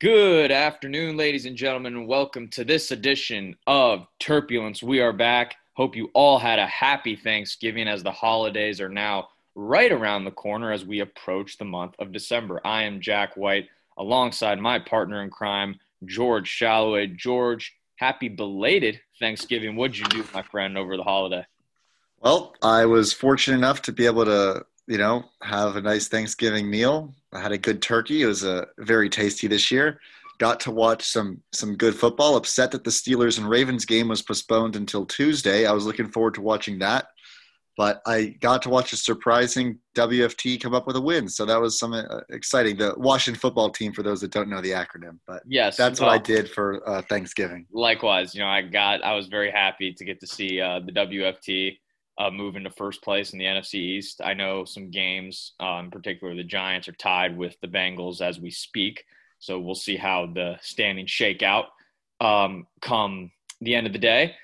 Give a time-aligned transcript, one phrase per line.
[0.00, 4.82] Good afternoon, ladies and gentlemen, and welcome to this edition of Turbulence.
[4.82, 5.56] We are back.
[5.74, 10.30] Hope you all had a happy Thanksgiving as the holidays are now right around the
[10.30, 12.62] corner as we approach the month of December.
[12.64, 13.68] I am Jack White
[13.98, 17.08] alongside my partner in crime, George Shalloway.
[17.08, 19.76] George, happy belated Thanksgiving.
[19.76, 21.44] What'd you do, my friend, over the holiday?
[22.20, 26.68] Well, I was fortunate enough to be able to, you know, have a nice Thanksgiving
[26.68, 28.22] meal I had a good turkey.
[28.22, 30.00] It was a uh, very tasty this year.
[30.38, 32.36] Got to watch some some good football.
[32.36, 35.66] Upset that the Steelers and Ravens game was postponed until Tuesday.
[35.66, 37.08] I was looking forward to watching that,
[37.76, 41.28] but I got to watch a surprising WFT come up with a win.
[41.28, 42.78] So that was some uh, exciting.
[42.78, 46.08] The Washington football team, for those that don't know the acronym, but yes, that's well,
[46.08, 47.66] what I did for uh, Thanksgiving.
[47.70, 50.92] Likewise, you know, I got I was very happy to get to see uh, the
[50.92, 51.78] WFT
[52.20, 54.20] uh, move into first place in the NFC East.
[54.22, 58.38] I know some games, uh, in particular, the Giants are tied with the Bengals as
[58.38, 59.04] we speak.
[59.38, 61.68] So we'll see how the standings shake out
[62.20, 63.30] um, come
[63.62, 64.34] the end of the day.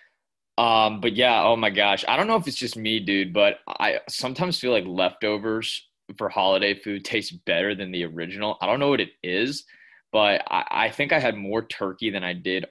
[0.57, 3.59] Um, but yeah, oh my gosh, I don't know if it's just me, dude, but
[3.69, 8.57] I sometimes feel like leftovers for holiday food taste better than the original.
[8.63, 9.65] I don't know what it is,
[10.13, 12.65] but I, I think I had more turkey than I did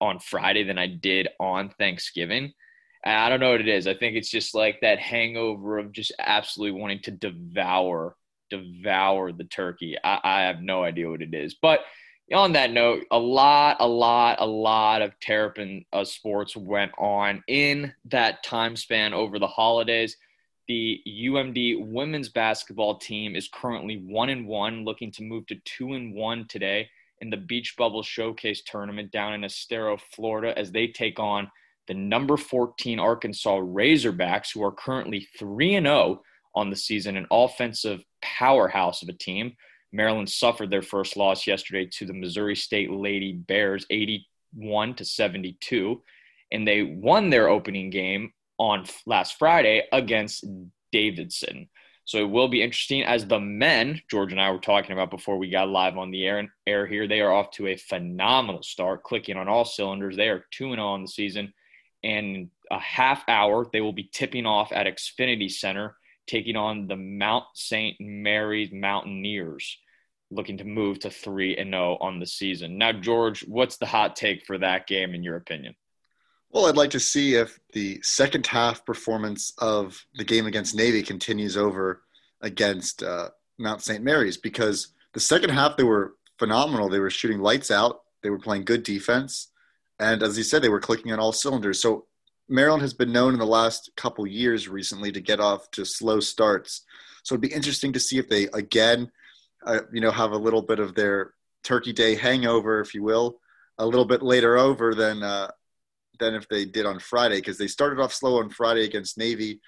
[0.00, 2.52] on Friday than I did on Thanksgiving.
[3.04, 3.86] I don't know what it is.
[3.86, 8.16] I think it's just like that hangover of just absolutely wanting to devour,
[8.48, 9.96] devour the turkey.
[10.02, 11.54] I, I have no idea what it is.
[11.54, 11.80] But
[12.32, 17.42] on that note, a lot, a lot, a lot of Terrapin uh, sports went on
[17.48, 20.16] in that time span over the holidays.
[20.68, 25.94] The UMD women's basketball team is currently one and one, looking to move to two
[25.94, 26.88] and one today
[27.20, 31.50] in the Beach Bubble Showcase tournament down in Estero, Florida, as they take on
[31.88, 36.22] the number 14 Arkansas Razorbacks, who are currently 3 0
[36.54, 39.56] on the season, an offensive powerhouse of a team.
[39.92, 46.02] Maryland suffered their first loss yesterday to the Missouri State Lady Bears, 81 to 72,
[46.50, 50.44] and they won their opening game on last Friday against
[50.92, 51.68] Davidson.
[52.04, 55.38] So it will be interesting as the men, George and I were talking about before
[55.38, 57.06] we got live on the air, air here.
[57.06, 60.16] They are off to a phenomenal start, clicking on all cylinders.
[60.16, 61.52] They are 2 0 on the season
[62.02, 65.96] in a half hour, they will be tipping off at Xfinity Center,
[66.26, 67.96] taking on the Mount St.
[68.00, 69.78] Mary's Mountaineers,
[70.30, 72.78] looking to move to 3 and 0 on the season.
[72.78, 75.74] Now, George, what's the hot take for that game, in your opinion?
[76.50, 81.02] Well, I'd like to see if the second half performance of the game against Navy
[81.02, 82.02] continues over
[82.42, 84.02] against uh, Mount St.
[84.02, 86.88] Mary's because the second half they were phenomenal.
[86.88, 89.51] They were shooting lights out, they were playing good defense
[90.02, 91.80] and as you said, they were clicking on all cylinders.
[91.80, 92.06] So
[92.48, 96.20] Maryland has been known in the last couple years recently to get off to slow
[96.20, 96.82] starts.
[97.22, 99.10] So it'd be interesting to see if they again,
[99.64, 103.38] uh, you know, have a little bit of their Turkey Day hangover, if you will,
[103.78, 105.50] a little bit later over than uh,
[106.18, 109.60] than if they did on Friday because they started off slow on Friday against Navy.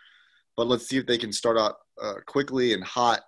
[0.56, 3.20] But let's see if they can start out uh, quickly and hot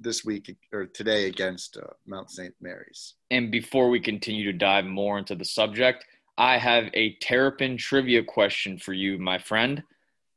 [0.00, 2.54] this week or today against uh, Mount St.
[2.60, 3.14] Mary's.
[3.30, 6.04] And before we continue to dive more into the subject,
[6.38, 9.82] I have a Terrapin trivia question for you, my friend.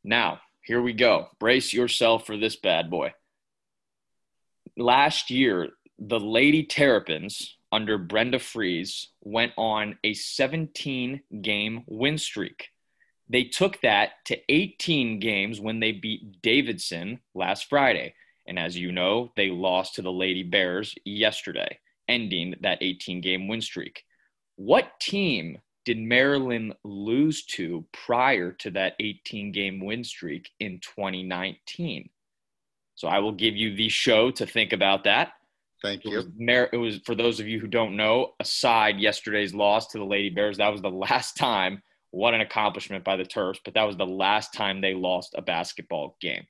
[0.04, 1.28] Now, here we go.
[1.40, 3.14] Brace yourself for this bad boy.
[4.76, 5.70] Last year,
[6.00, 12.70] the Lady Terrapins under Brenda Frese went on a 17 game win streak.
[13.30, 18.16] They took that to 18 games when they beat Davidson last Friday.
[18.48, 23.48] And as you know, they lost to the Lady Bears yesterday, ending that 18 game
[23.48, 24.04] win streak.
[24.56, 32.10] What team did Maryland lose to prior to that 18 game win streak in 2019?
[32.96, 35.34] So I will give you the show to think about that.
[35.82, 36.12] Thank you.
[36.12, 39.98] It was, it was, for those of you who don't know, aside yesterday's loss to
[39.98, 41.82] the Lady Bears, that was the last time.
[42.12, 45.42] What an accomplishment by the Terps, but that was the last time they lost a
[45.42, 46.46] basketball game.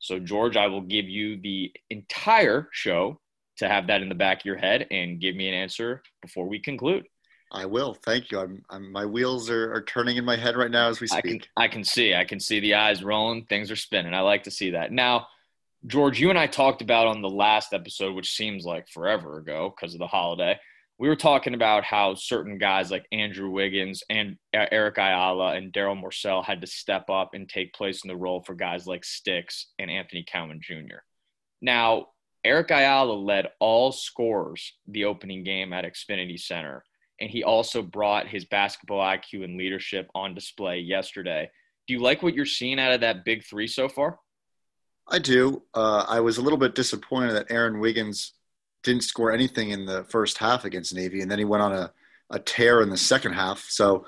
[0.00, 3.20] So, George, I will give you the entire show
[3.58, 6.46] to have that in the back of your head and give me an answer before
[6.46, 7.06] we conclude.
[7.52, 7.94] I will.
[7.94, 8.40] Thank you.
[8.40, 11.24] I'm, I'm my wheels are, are turning in my head right now as we speak.
[11.24, 12.14] I can, I can see.
[12.14, 13.44] I can see the eyes rolling.
[13.44, 14.14] Things are spinning.
[14.14, 14.92] I like to see that.
[14.92, 15.28] Now,
[15.86, 19.72] George, you and I talked about on the last episode, which seems like forever ago
[19.74, 20.58] because of the holiday.
[20.98, 26.02] We were talking about how certain guys like Andrew Wiggins and Eric Ayala and Daryl
[26.02, 29.66] Morsell had to step up and take place in the role for guys like Sticks
[29.78, 31.04] and Anthony Cowan Jr.
[31.60, 32.08] Now,
[32.44, 36.82] Eric Ayala led all scorers the opening game at Xfinity Center
[37.20, 41.50] and he also brought his basketball IQ and leadership on display yesterday.
[41.86, 44.18] Do you like what you're seeing out of that big three so far?
[45.08, 45.62] I do.
[45.72, 48.32] Uh, I was a little bit disappointed that Aaron Wiggins
[48.82, 51.92] didn't score anything in the first half against Navy, and then he went on a,
[52.30, 53.64] a tear in the second half.
[53.68, 54.04] So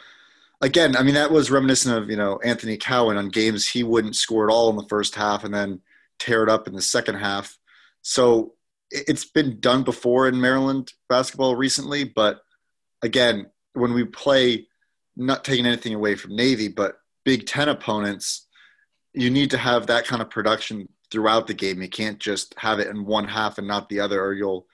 [0.60, 4.16] again, I mean that was reminiscent of you know Anthony Cowan on games he wouldn't
[4.16, 5.80] score at all in the first half and then
[6.18, 7.56] tear it up in the second half.
[8.02, 8.54] So
[8.90, 12.40] it's been done before in Maryland basketball recently, but
[13.02, 14.66] again, when we play,
[15.16, 18.46] not taking anything away from Navy, but Big Ten opponents,
[19.12, 21.82] you need to have that kind of production throughout the game.
[21.82, 24.66] You can't just have it in one half and not the other, or you'll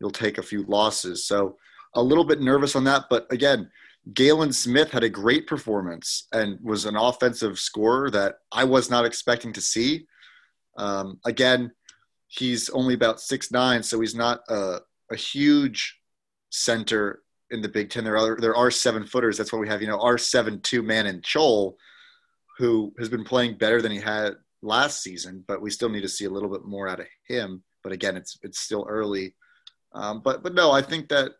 [0.00, 1.26] you'll take a few losses.
[1.26, 1.56] So
[1.94, 3.70] a little bit nervous on that, but again,
[4.14, 9.04] Galin Smith had a great performance and was an offensive scorer that I was not
[9.04, 10.06] expecting to see.
[10.78, 11.72] Um, again,
[12.28, 14.78] he's only about six nine, so he's not a,
[15.10, 15.98] a huge
[16.50, 18.04] center in the Big Ten.
[18.04, 19.36] There are there are seven footers.
[19.36, 21.74] That's why we have you know our seven two man in Chol,
[22.58, 26.08] who has been playing better than he had last season, but we still need to
[26.08, 27.62] see a little bit more out of him.
[27.82, 29.34] But again, it's it's still early.
[29.92, 31.32] Um, but but no, I think that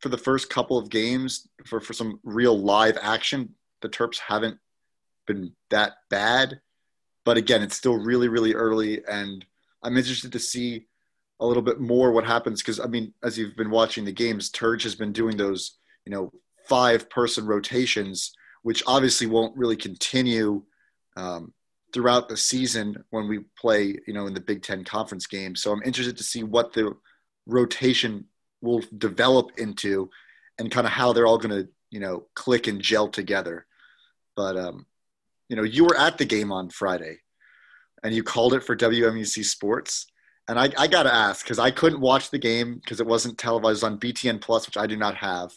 [0.00, 4.58] for the first couple of games, for for some real live action, the Terps haven't
[5.26, 6.60] been that bad.
[7.24, 9.44] But again, it's still really really early, and
[9.82, 10.86] I'm interested to see
[11.40, 14.50] a little bit more what happens because I mean, as you've been watching the games,
[14.50, 16.32] Turge has been doing those you know
[16.68, 20.62] five person rotations, which obviously won't really continue.
[21.16, 21.54] Um,
[21.92, 25.56] throughout the season when we play, you know, in the Big Ten conference game.
[25.56, 26.94] So I'm interested to see what the
[27.46, 28.26] rotation
[28.60, 30.10] will develop into
[30.58, 33.66] and kind of how they're all going to, you know, click and gel together.
[34.34, 34.84] But, um,
[35.48, 37.18] you know, you were at the game on Friday
[38.02, 40.06] and you called it for WMUC Sports.
[40.48, 43.38] And I, I got to ask because I couldn't watch the game because it wasn't
[43.38, 45.52] televised on BTN Plus, which I do not have.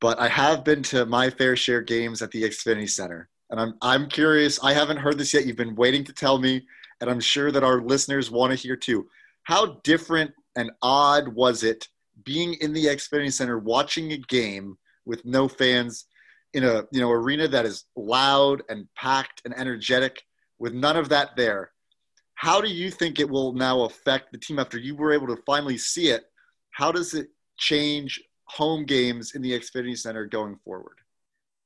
[0.00, 3.74] But I have been to my fair share games at the Xfinity Center and I'm
[3.80, 4.62] I'm curious.
[4.62, 5.46] I haven't heard this yet.
[5.46, 6.66] You've been waiting to tell me,
[7.00, 9.08] and I'm sure that our listeners want to hear too.
[9.44, 11.88] How different and odd was it
[12.24, 14.76] being in the Xfinity Center watching a game
[15.06, 16.06] with no fans
[16.52, 20.22] in a you know arena that is loud and packed and energetic
[20.58, 21.72] with none of that there?
[22.38, 25.42] How do you think it will now affect the team after you were able to
[25.44, 26.24] finally see it?
[26.70, 30.98] How does it change home games in the Xfinity Center going forward?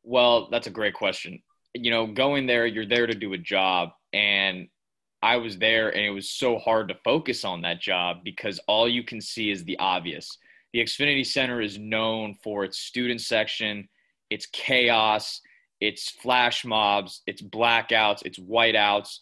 [0.02, 1.42] Well, that's a great question
[1.74, 3.90] you know, going there, you're there to do a job.
[4.12, 4.68] And
[5.22, 8.88] I was there and it was so hard to focus on that job because all
[8.88, 10.38] you can see is the obvious.
[10.72, 13.88] The Xfinity Center is known for its student section,
[14.30, 15.40] its chaos,
[15.80, 19.18] its flash mobs, its blackouts, its whiteouts.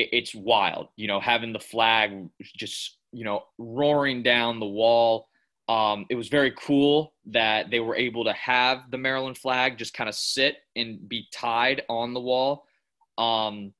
[0.00, 5.28] It's wild, you know, having the flag just, you know, roaring down the wall
[5.68, 9.92] um, it was very cool that they were able to have the Maryland flag just
[9.92, 12.64] kind of sit and be tied on the wall.
[13.18, 13.74] Um,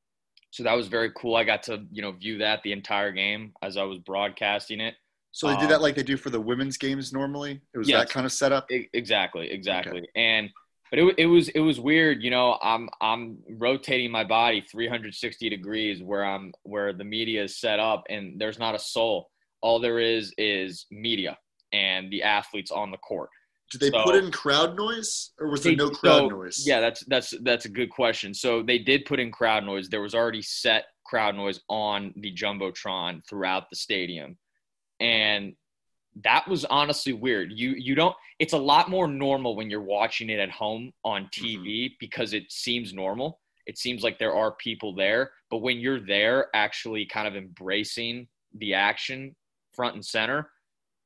[0.51, 1.35] so that was very cool.
[1.35, 4.97] I got to you know view that the entire game as I was broadcasting it.
[5.33, 7.61] So they did that um, like they do for the women's games normally.
[7.73, 8.67] It was yes, that kind of setup.
[8.71, 10.01] Exactly, exactly.
[10.01, 10.09] Okay.
[10.15, 10.51] And
[10.91, 12.23] but it, it was it was weird.
[12.23, 17.59] You know, I'm I'm rotating my body 360 degrees where I'm where the media is
[17.61, 19.31] set up, and there's not a soul.
[19.61, 21.37] All there is is media
[21.73, 23.31] and the athletes on the court.
[23.71, 26.67] Did they so, put in crowd noise, or was there no crowd so, noise?
[26.67, 28.33] Yeah, that's that's that's a good question.
[28.33, 29.89] So they did put in crowd noise.
[29.89, 34.39] There was already set crowd noise on the jumbotron throughout the stadium,
[35.01, 35.53] and
[36.25, 37.53] that was honestly weird.
[37.53, 38.15] You you don't.
[38.39, 41.95] It's a lot more normal when you're watching it at home on TV mm-hmm.
[42.01, 43.41] because it seems normal.
[43.67, 48.27] It seems like there are people there, but when you're there, actually kind of embracing
[48.55, 49.37] the action
[49.75, 50.51] front and center,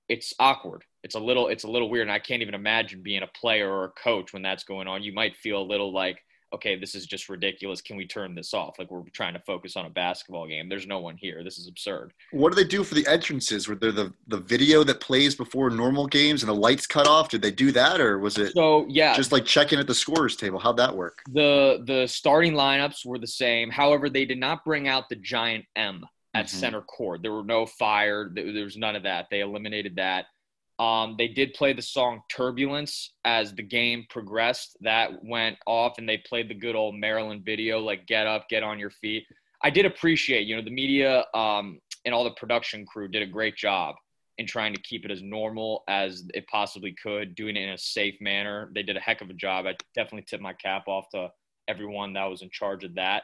[0.08, 0.84] it's awkward.
[1.02, 3.70] It's a little it's a little weird, and I can't even imagine being a player
[3.70, 5.02] or a coach when that's going on.
[5.02, 6.18] You might feel a little like,
[6.52, 7.80] okay, this is just ridiculous.
[7.80, 8.78] Can we turn this off?
[8.78, 10.68] Like we're trying to focus on a basketball game.
[10.68, 11.42] There's no one here.
[11.42, 12.12] This is absurd.
[12.30, 13.68] What do they do for the entrances?
[13.68, 17.28] Were there the the video that plays before normal games and the lights cut off?
[17.28, 18.86] Did they do that, or was it so?
[18.88, 20.58] Yeah, just like checking at the scorers table.
[20.58, 21.22] How'd that work?
[21.32, 23.70] The the starting lineups were the same.
[23.70, 26.04] However, they did not bring out the giant M
[26.34, 26.56] at mm-hmm.
[26.56, 27.22] center court.
[27.22, 28.30] There were no fire.
[28.34, 29.26] There was none of that.
[29.30, 30.26] They eliminated that.
[30.78, 34.76] Um, they did play the song Turbulence as the game progressed.
[34.80, 38.62] That went off, and they played the good old Maryland video, like "Get up, get
[38.62, 39.24] on your feet."
[39.62, 43.26] I did appreciate, you know, the media um, and all the production crew did a
[43.26, 43.94] great job
[44.38, 47.78] in trying to keep it as normal as it possibly could, doing it in a
[47.78, 48.70] safe manner.
[48.74, 49.66] They did a heck of a job.
[49.66, 51.30] I definitely tip my cap off to
[51.68, 53.22] everyone that was in charge of that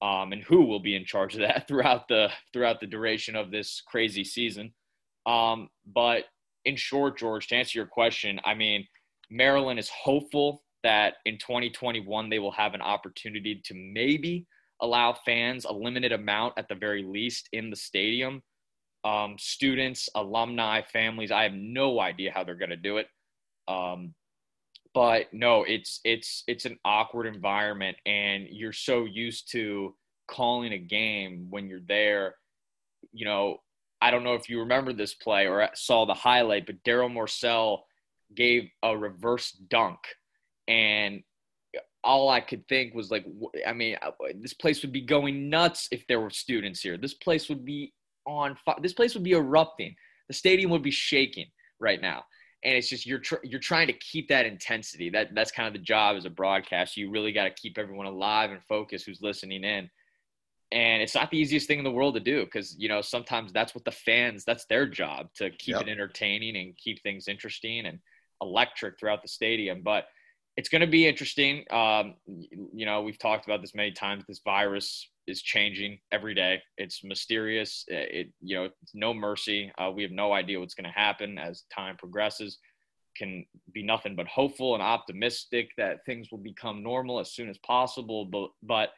[0.00, 3.50] um, and who will be in charge of that throughout the throughout the duration of
[3.50, 4.72] this crazy season.
[5.26, 6.24] Um, but
[6.64, 8.86] in short, George, to answer your question, I mean,
[9.30, 14.46] Maryland is hopeful that in 2021 they will have an opportunity to maybe
[14.82, 18.42] allow fans a limited amount at the very least in the stadium.
[19.04, 21.30] um, students, alumni, families.
[21.30, 23.08] I have no idea how they're going to do it.
[23.68, 24.14] Um,
[24.94, 29.94] but no, it's it's it's an awkward environment, and you're so used to
[30.28, 32.36] calling a game when you're there.
[33.12, 33.58] You know,
[34.04, 37.84] I don't know if you remember this play or saw the highlight, but Daryl Morsell
[38.34, 39.98] gave a reverse dunk,
[40.68, 41.22] and
[42.04, 43.24] all I could think was like,
[43.66, 43.96] I mean,
[44.42, 46.98] this place would be going nuts if there were students here.
[46.98, 47.94] This place would be
[48.26, 48.76] on fire.
[48.82, 49.96] This place would be erupting.
[50.28, 51.46] The stadium would be shaking
[51.80, 52.24] right now.
[52.62, 55.08] And it's just you're tr- you're trying to keep that intensity.
[55.08, 56.98] That that's kind of the job as a broadcast.
[56.98, 59.88] You really got to keep everyone alive and focused who's listening in.
[60.74, 63.52] And it's not the easiest thing in the world to do because you know sometimes
[63.52, 65.82] that's what the fans that's their job to keep yep.
[65.82, 68.00] it entertaining and keep things interesting and
[68.42, 69.82] electric throughout the stadium.
[69.82, 70.06] But
[70.56, 71.64] it's going to be interesting.
[71.70, 74.24] Um, you know, we've talked about this many times.
[74.26, 76.60] This virus is changing every day.
[76.76, 77.84] It's mysterious.
[77.88, 79.72] It, you know, it's no mercy.
[79.78, 82.58] Uh, we have no idea what's going to happen as time progresses.
[83.16, 87.58] Can be nothing but hopeful and optimistic that things will become normal as soon as
[87.58, 88.24] possible.
[88.24, 88.90] But, but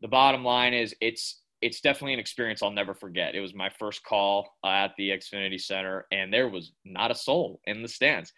[0.00, 3.34] the bottom line is, it's it's definitely an experience I'll never forget.
[3.34, 7.60] It was my first call at the Xfinity Center, and there was not a soul
[7.64, 8.34] in the stands.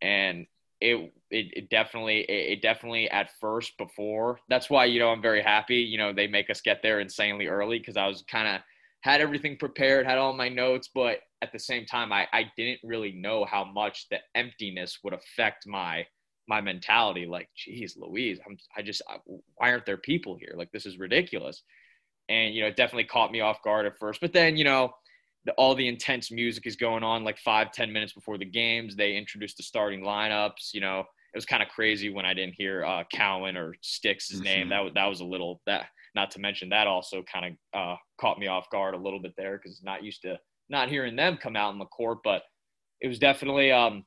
[0.00, 0.46] And
[0.80, 5.22] it, it, it definitely it, it definitely at first before that's why you know I'm
[5.22, 8.46] very happy you know they make us get there insanely early because I was kind
[8.46, 8.62] of
[9.00, 12.80] had everything prepared had all my notes but at the same time I, I didn't
[12.84, 16.06] really know how much the emptiness would affect my
[16.48, 20.72] my mentality like geez Louise I'm I just I, why aren't there people here like
[20.72, 21.62] this is ridiculous
[22.28, 24.92] and you know it definitely caught me off guard at first but then you know
[25.48, 28.94] the, all the intense music is going on like five ten minutes before the games.
[28.94, 30.74] They introduced the starting lineups.
[30.74, 34.32] You know, it was kind of crazy when I didn't hear uh, Cowan or Sticks'
[34.32, 34.44] mm-hmm.
[34.44, 34.68] name.
[34.68, 35.86] That was that was a little that.
[36.14, 39.34] Not to mention that also kind of uh, caught me off guard a little bit
[39.36, 40.38] there because not used to
[40.68, 42.18] not hearing them come out in the court.
[42.24, 42.42] But
[43.00, 44.04] it was definitely um,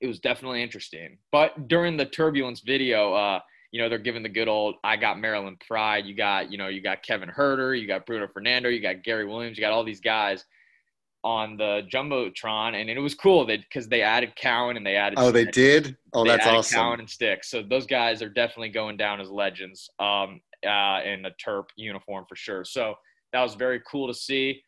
[0.00, 1.18] it was definitely interesting.
[1.32, 3.40] But during the turbulence video, uh,
[3.72, 6.06] you know, they're giving the good old I got Maryland pride.
[6.06, 9.26] You got, you know, you got Kevin Huerter, you got Bruno Fernando, you got Gary
[9.26, 10.44] Williams, you got all these guys
[11.22, 15.18] on the jumbotron, and it was cool that because they added Cowan and they added.
[15.18, 15.96] Oh, they did.
[16.12, 16.76] Oh, they that's awesome.
[16.76, 17.50] Cowan and Sticks.
[17.50, 22.24] So those guys are definitely going down as legends um, uh, in a Terp uniform
[22.28, 22.64] for sure.
[22.64, 22.94] So
[23.32, 24.62] that was very cool to see.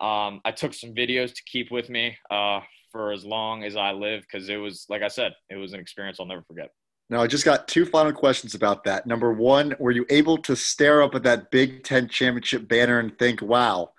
[0.00, 2.60] Um, I took some videos to keep with me uh,
[2.92, 5.80] for as long as I live because it was, like I said, it was an
[5.80, 6.70] experience I'll never forget.
[7.10, 9.06] Now, I just got two final questions about that.
[9.06, 13.18] Number one, were you able to stare up at that Big Ten championship banner and
[13.18, 13.90] think, wow,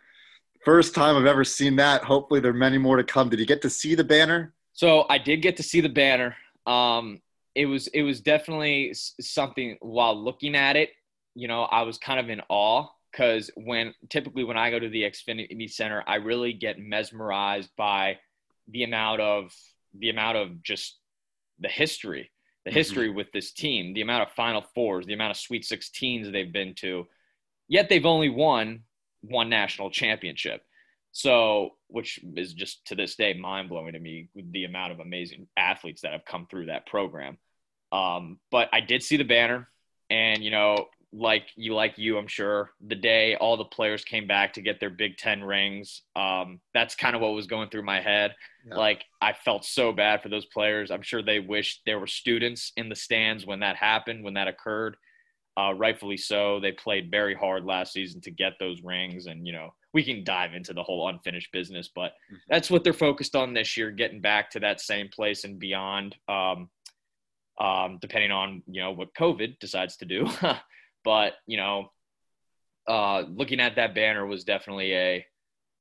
[0.63, 2.03] first time I've ever seen that.
[2.03, 3.29] Hopefully, there are many more to come.
[3.29, 4.53] Did you get to see the banner?
[4.73, 6.35] So I did get to see the banner.
[6.65, 7.21] Um,
[7.55, 9.77] it was it was definitely something.
[9.81, 10.89] While looking at it,
[11.35, 14.89] you know, I was kind of in awe because when typically when I go to
[14.89, 18.17] the Xfinity Center, I really get mesmerized by
[18.67, 19.53] the amount of
[19.98, 20.98] the amount of just
[21.60, 22.32] the history,
[22.65, 22.77] the mm-hmm.
[22.77, 26.51] history with this team, the amount of Final Fours, the amount of Sweet 16s they've
[26.51, 27.08] been to.
[27.67, 28.84] Yet they've only won
[29.22, 30.62] one national championship.
[31.12, 35.00] So, which is just to this day mind blowing to me with the amount of
[35.00, 37.38] amazing athletes that have come through that program.
[37.91, 39.70] Um, but I did see the banner,
[40.10, 44.27] and you know, like you, like you, I'm sure the day all the players came
[44.27, 47.84] back to get their Big Ten rings, um, that's kind of what was going through
[47.84, 48.36] my head.
[48.67, 48.75] Yeah.
[48.75, 50.91] Like I felt so bad for those players.
[50.91, 54.48] I'm sure they wished there were students in the stands when that happened, when that
[54.48, 54.98] occurred
[55.58, 56.60] uh, rightfully so.
[56.60, 60.24] They played very hard last season to get those rings, and you know we can
[60.24, 62.36] dive into the whole unfinished business, but mm-hmm.
[62.50, 66.15] that's what they're focused on this year, getting back to that same place and beyond.
[66.27, 66.70] Um,
[67.62, 70.27] um, depending on you know what COVID decides to do,
[71.03, 71.91] but you know,
[72.88, 75.25] uh, looking at that banner was definitely a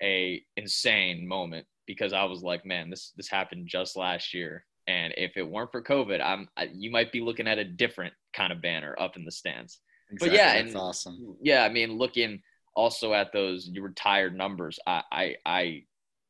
[0.02, 5.12] a insane moment because I was like, man, this this happened just last year, and
[5.16, 8.52] if it weren't for COVID, I'm I, you might be looking at a different kind
[8.52, 9.78] of banner up in the stands.
[10.10, 10.28] Exactly.
[10.28, 11.36] But yeah, and awesome.
[11.42, 12.42] Yeah, I mean, looking
[12.74, 15.82] also at those retired numbers, I I I,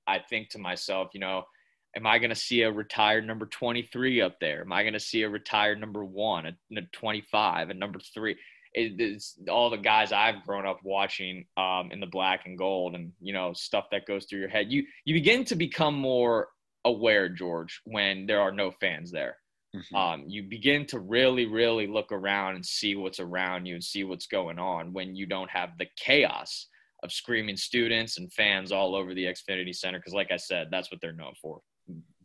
[0.06, 1.44] I think to myself, you know,
[1.96, 4.62] am I going to see a retired number 23 up there?
[4.62, 8.36] Am I going to see a retired number one, a, a 25, a number three?
[8.74, 13.12] It's all the guys I've grown up watching um, in the black and gold, and
[13.20, 14.72] you know stuff that goes through your head.
[14.72, 16.48] You you begin to become more
[16.84, 19.36] aware, George, when there are no fans there.
[19.74, 19.96] Mm-hmm.
[19.96, 24.04] Um, you begin to really, really look around and see what's around you and see
[24.04, 26.68] what's going on when you don't have the chaos
[27.02, 29.98] of screaming students and fans all over the Xfinity Center.
[29.98, 31.60] Because, like I said, that's what they're known for.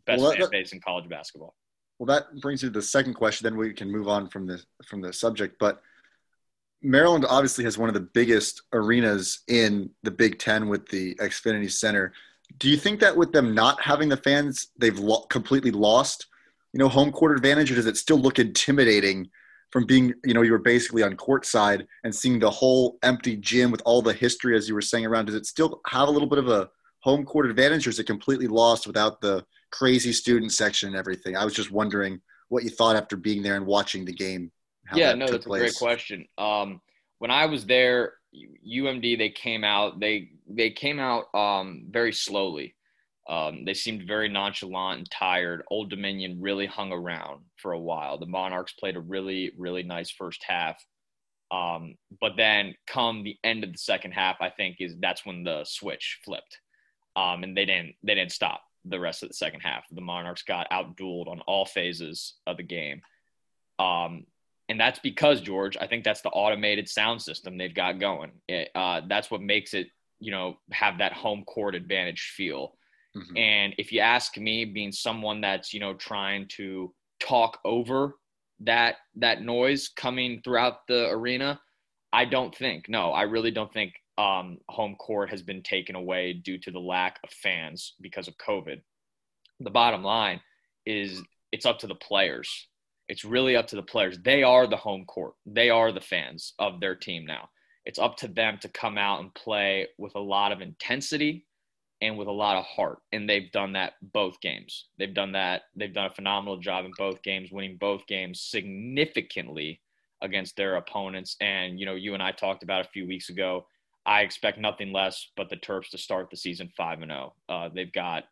[0.06, 1.54] Best well, fan base in college basketball.
[1.98, 3.44] Well, that brings you to the second question.
[3.44, 5.56] Then we can move on from the from the subject.
[5.58, 5.80] But
[6.82, 11.70] Maryland obviously has one of the biggest arenas in the Big Ten with the Xfinity
[11.70, 12.12] Center.
[12.58, 16.26] Do you think that with them not having the fans, they've lo- completely lost,
[16.72, 19.28] you know, home court advantage, or does it still look intimidating
[19.70, 23.36] from being, you know, you were basically on court side and seeing the whole empty
[23.36, 25.26] gym with all the history, as you were saying around?
[25.26, 26.70] Does it still have a little bit of a
[27.00, 31.36] home court advantage, or is it completely lost without the crazy student section and everything?
[31.36, 34.50] I was just wondering what you thought after being there and watching the game.
[34.94, 35.60] Yeah, that no, that's place.
[35.60, 36.26] a great question.
[36.36, 36.80] Um,
[37.18, 42.74] when I was there, UMD they came out they they came out um, very slowly.
[43.28, 45.62] Um, they seemed very nonchalant and tired.
[45.70, 48.18] Old Dominion really hung around for a while.
[48.18, 50.82] The Monarchs played a really really nice first half.
[51.50, 55.44] Um, but then come the end of the second half, I think is that's when
[55.44, 56.58] the switch flipped,
[57.16, 59.84] um, and they didn't they didn't stop the rest of the second half.
[59.90, 63.00] The Monarchs got outdueled on all phases of the game.
[63.78, 64.24] Um,
[64.68, 68.32] and that's because George, I think that's the automated sound system they've got going.
[68.48, 69.88] It, uh, that's what makes it,
[70.20, 72.74] you know, have that home court advantage feel.
[73.16, 73.36] Mm-hmm.
[73.36, 78.16] And if you ask me, being someone that's you know trying to talk over
[78.60, 81.60] that that noise coming throughout the arena,
[82.12, 82.88] I don't think.
[82.88, 86.80] No, I really don't think um, home court has been taken away due to the
[86.80, 88.80] lack of fans because of COVID.
[89.60, 90.40] The bottom line
[90.84, 91.22] is
[91.52, 92.68] it's up to the players.
[93.08, 94.18] It's really up to the players.
[94.22, 95.34] They are the home court.
[95.46, 97.48] They are the fans of their team now.
[97.84, 101.46] It's up to them to come out and play with a lot of intensity
[102.00, 102.98] and with a lot of heart.
[103.12, 104.88] And they've done that both games.
[104.98, 105.62] They've done that.
[105.74, 109.80] They've done a phenomenal job in both games, winning both games significantly
[110.20, 111.36] against their opponents.
[111.40, 113.66] And, you know, you and I talked about a few weeks ago
[114.08, 117.34] I expect nothing less but the Terps to start the season five and zero.
[117.50, 117.54] Oh.
[117.54, 118.24] Uh, they've got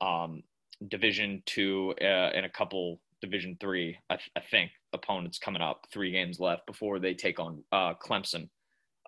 [0.00, 0.42] um,
[0.88, 5.86] Division two uh, and a couple Division three, I, th- I, think, opponents coming up.
[5.92, 8.48] Three games left before they take on uh, Clemson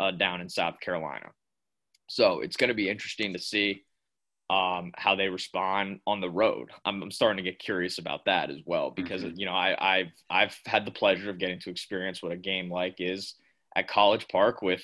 [0.01, 1.27] uh, down in South Carolina.
[2.09, 3.85] So it's going to be interesting to see
[4.51, 6.71] um, how they respond on the road.
[6.85, 9.39] I'm, I'm, starting to get curious about that as well because mm-hmm.
[9.39, 12.71] you know I, I've I've had the pleasure of getting to experience what a game
[12.71, 13.35] like is
[13.75, 14.83] at College Park with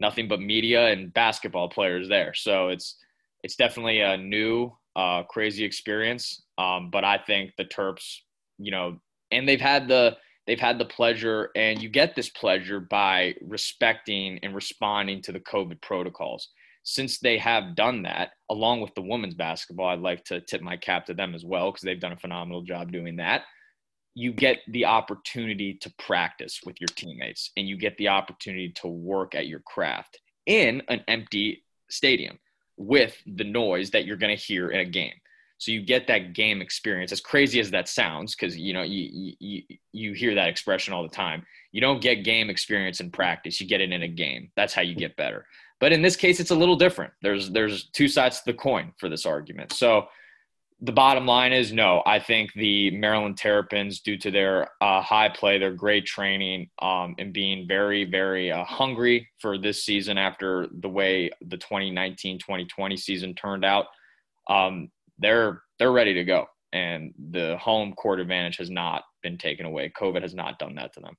[0.00, 2.34] nothing but media and basketball players there.
[2.34, 2.96] So it's
[3.42, 6.42] it's definitely a new, uh, crazy experience.
[6.58, 8.18] Um, but I think the Terps,
[8.58, 8.98] you know,
[9.30, 10.16] and they've had the
[10.46, 15.40] they've had the pleasure, and you get this pleasure by respecting and responding to the
[15.40, 16.48] COVID protocols.
[16.84, 20.76] Since they have done that, along with the women's basketball, I'd like to tip my
[20.76, 23.42] cap to them as well because they've done a phenomenal job doing that
[24.18, 28.88] you get the opportunity to practice with your teammates and you get the opportunity to
[28.88, 32.36] work at your craft in an empty stadium
[32.76, 35.12] with the noise that you're going to hear in a game.
[35.58, 37.12] So you get that game experience.
[37.12, 41.02] As crazy as that sounds, because you know you, you you hear that expression all
[41.02, 41.44] the time.
[41.72, 43.60] You don't get game experience in practice.
[43.60, 44.50] You get it in a game.
[44.56, 45.46] That's how you get better.
[45.80, 47.12] But in this case, it's a little different.
[47.22, 49.72] There's there's two sides to the coin for this argument.
[49.72, 50.08] So
[50.80, 52.02] the bottom line is no.
[52.06, 57.16] I think the Maryland Terrapins, due to their uh, high play, their great training, um,
[57.18, 63.34] and being very, very uh, hungry for this season after the way the 2019-2020 season
[63.34, 63.86] turned out,
[64.48, 66.46] um, they're they're ready to go.
[66.72, 69.90] And the home court advantage has not been taken away.
[69.98, 71.16] COVID has not done that to them.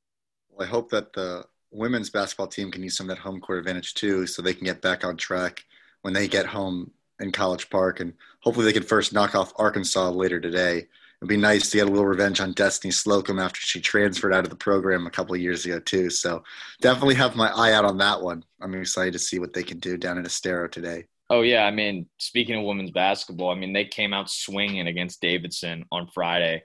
[0.50, 3.60] Well, I hope that the women's basketball team can use some of that home court
[3.60, 5.64] advantage too, so they can get back on track
[6.02, 10.10] when they get home in College Park, and hopefully they can first knock off Arkansas
[10.10, 10.88] later today.
[11.22, 14.46] It'd be nice to get a little revenge on Destiny Slocum after she transferred out
[14.46, 16.10] of the program a couple years ago too.
[16.10, 16.44] So
[16.80, 18.46] definitely have my eye out on that one.
[18.62, 21.08] I'm excited to see what they can do down in Estero today.
[21.30, 25.22] Oh yeah, I mean, speaking of women's basketball, I mean they came out swinging against
[25.22, 26.64] Davidson on Friday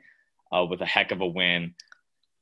[0.52, 1.74] uh, with a heck of a win.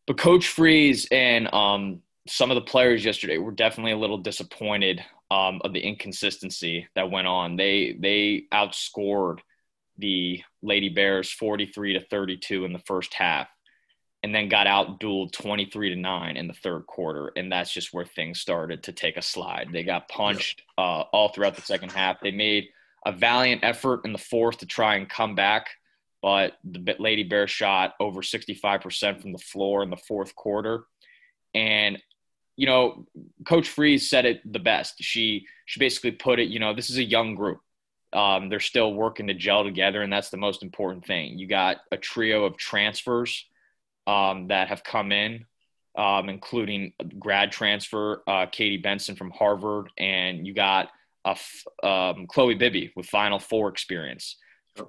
[0.07, 5.03] But Coach Frese and um, some of the players yesterday were definitely a little disappointed
[5.31, 7.57] um, of the inconsistency that went on.
[7.57, 9.39] They they outscored
[9.99, 13.49] the Lady Bears 43 to 32 in the first half,
[14.23, 17.93] and then got out dueled 23 to nine in the third quarter, and that's just
[17.93, 19.69] where things started to take a slide.
[19.73, 22.21] They got punched uh, all throughout the second half.
[22.21, 22.69] They made
[23.05, 25.71] a valiant effort in the fourth to try and come back,
[26.21, 30.85] but the Lady Bears shot over 65% from the floor in the fourth quarter.
[31.53, 32.01] And
[32.57, 33.07] you know,
[33.47, 35.03] Coach Frese said it the best.
[35.03, 37.61] She she basically put it, you know, this is a young group.
[38.13, 41.39] Um, they're still working to gel together, and that's the most important thing.
[41.39, 43.47] You got a trio of transfers
[44.07, 45.45] um, that have come in,
[45.97, 50.89] um, including grad transfer uh, Katie Benzan from Harvard, and you got
[51.25, 51.37] a,
[51.87, 54.37] um, Chloe Bibby with Final Four experience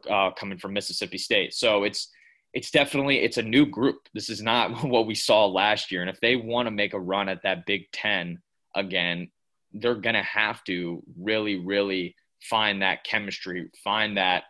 [0.09, 1.53] uh, coming from Mississippi State.
[1.53, 2.09] So it's
[2.53, 4.07] it's definitely it's a new group.
[4.13, 6.01] This is not what we saw last year.
[6.01, 8.39] And if they want to make a run at that Big Ten
[8.75, 9.29] again,
[9.73, 14.43] they're gonna have to really, really find that chemistry, find that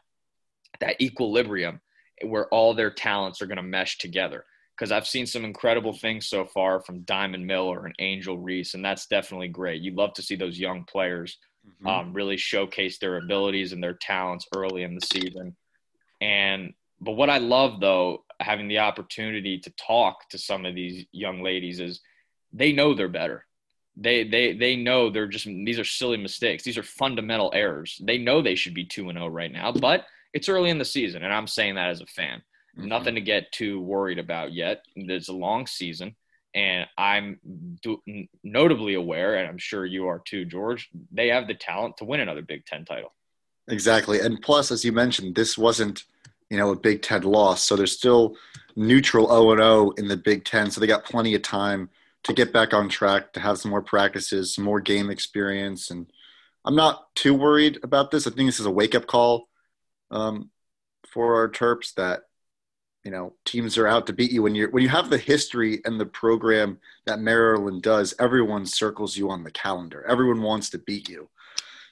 [0.79, 1.79] that equilibrium
[2.25, 4.45] where all their talents are gonna mesh together.
[4.83, 8.83] Because I've seen some incredible things so far from Diamond Miller and Angel Reese, and
[8.83, 9.81] that's definitely great.
[9.81, 11.87] You love to see those young players mm-hmm.
[11.87, 15.55] um, really showcase their abilities and their talents early in the season.
[16.19, 21.05] And but what I love though, having the opportunity to talk to some of these
[21.13, 22.01] young ladies is
[22.51, 23.45] they know they're better.
[23.95, 26.61] They they they know they're just these are silly mistakes.
[26.61, 28.01] These are fundamental errors.
[28.03, 30.83] They know they should be 2 and 0 right now, but it's early in the
[30.83, 32.41] season and I'm saying that as a fan.
[32.77, 32.87] Mm-hmm.
[32.87, 34.83] Nothing to get too worried about yet.
[34.95, 36.15] There's a long season
[36.55, 37.39] and I'm
[37.81, 38.01] do,
[38.43, 42.19] notably aware and I'm sure you are too, George, they have the talent to win
[42.19, 43.13] another Big 10 title.
[43.69, 44.19] Exactly.
[44.19, 46.03] And plus as you mentioned, this wasn't
[46.53, 47.63] you know, a Big Ten loss.
[47.63, 48.35] So they're still
[48.75, 50.69] neutral 0 0 in the Big Ten.
[50.69, 51.89] So they got plenty of time
[52.25, 55.89] to get back on track, to have some more practices, some more game experience.
[55.89, 56.05] And
[56.63, 58.27] I'm not too worried about this.
[58.27, 59.49] I think this is a wake up call
[60.11, 60.51] um,
[61.11, 62.21] for our Terps that
[63.03, 65.81] you know teams are out to beat you when you when you have the history
[65.85, 68.13] and the program that Maryland does.
[68.19, 70.05] Everyone circles you on the calendar.
[70.07, 71.29] Everyone wants to beat you.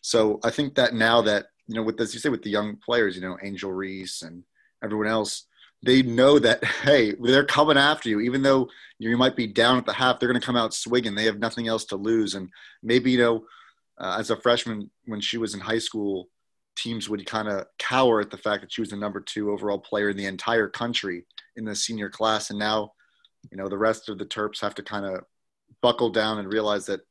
[0.02, 2.76] So I think that now that you know, with as you say, with the young
[2.78, 4.44] players, you know, Angel Reese and
[4.84, 5.46] everyone else,
[5.84, 8.70] they know that hey, they're coming after you, even though
[9.00, 10.20] you might be down at the half.
[10.20, 11.16] They're going to come out swinging.
[11.16, 12.50] They have nothing else to lose, and
[12.84, 13.46] maybe you know,
[13.98, 16.30] uh, as a freshman when she was in high school,
[16.82, 19.80] teams would kind of cower at the fact that she was the number two overall
[19.80, 22.92] player in the entire country in the senior class, and now,
[23.52, 25.24] you know, the rest of the Terps have to kind of
[25.82, 27.02] buckle down and realize that,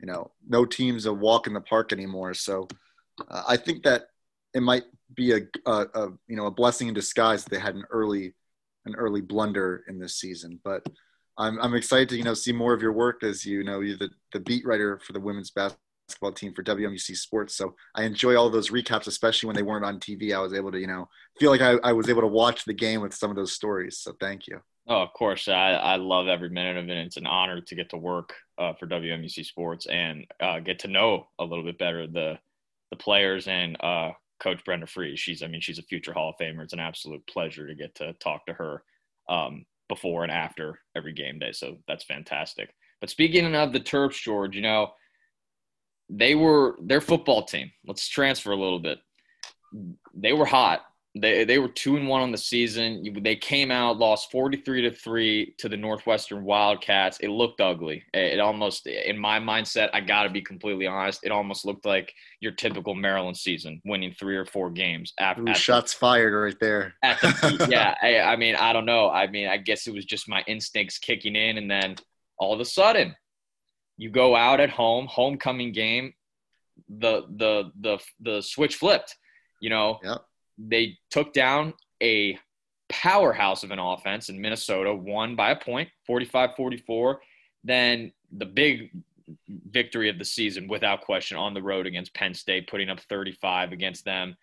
[0.00, 2.34] you know, no team's a walk in the park anymore.
[2.34, 2.68] So
[3.28, 4.08] uh, I think that
[4.54, 7.74] it might be a, a, a, you know a blessing in disguise that they had
[7.74, 8.34] an early
[8.86, 10.60] an early blunder in this season.
[10.64, 10.86] But
[11.38, 13.98] I'm I'm excited to you know see more of your work as you know you're
[13.98, 15.85] the the beat writer for the women's basketball
[16.34, 17.54] team for WMUC Sports.
[17.56, 20.34] So I enjoy all those recaps, especially when they weren't on TV.
[20.34, 22.74] I was able to you know feel like I, I was able to watch the
[22.74, 23.98] game with some of those stories.
[23.98, 24.60] So thank you.
[24.88, 25.48] Oh, of course.
[25.48, 26.96] I, I love every minute of it.
[26.96, 30.88] It's an honor to get to work uh, for WMUC Sports and uh, get to
[30.88, 32.38] know a little bit better the
[32.90, 35.18] the players and uh, Coach Brenda Frese.
[35.18, 36.62] She's, I mean, she's a future Hall of Famer.
[36.62, 38.82] It's an absolute pleasure to get to talk to her
[39.28, 41.52] um, before and after every game day.
[41.52, 42.72] So that's fantastic.
[43.00, 44.92] But speaking of the Terps, George, you know,
[46.08, 47.70] they were their football team.
[47.86, 48.98] Let's transfer a little bit.
[50.14, 50.82] They were hot
[51.20, 53.02] they they were two and one on the season.
[53.22, 57.18] They came out, lost forty three to three to the Northwestern Wildcats.
[57.20, 58.02] It looked ugly.
[58.12, 61.20] It almost, in my mindset, I got to be completely honest.
[61.22, 65.14] It almost looked like your typical Maryland season, winning three or four games.
[65.18, 66.94] After Ooh, shots the, fired right there.
[67.02, 69.08] The, yeah, I, I mean, I don't know.
[69.08, 71.96] I mean, I guess it was just my instincts kicking in, and then
[72.38, 73.16] all of a sudden,
[73.96, 76.14] you go out at home, homecoming game.
[76.88, 79.16] The the the the switch flipped.
[79.60, 79.98] You know.
[80.02, 80.22] Yep
[80.58, 82.38] they took down a
[82.88, 87.20] powerhouse of an offense in Minnesota, won by a point, 45 44.
[87.64, 88.90] Then the big
[89.70, 93.72] victory of the season, without question, on the road against Penn State, putting up 35
[93.72, 94.36] against them.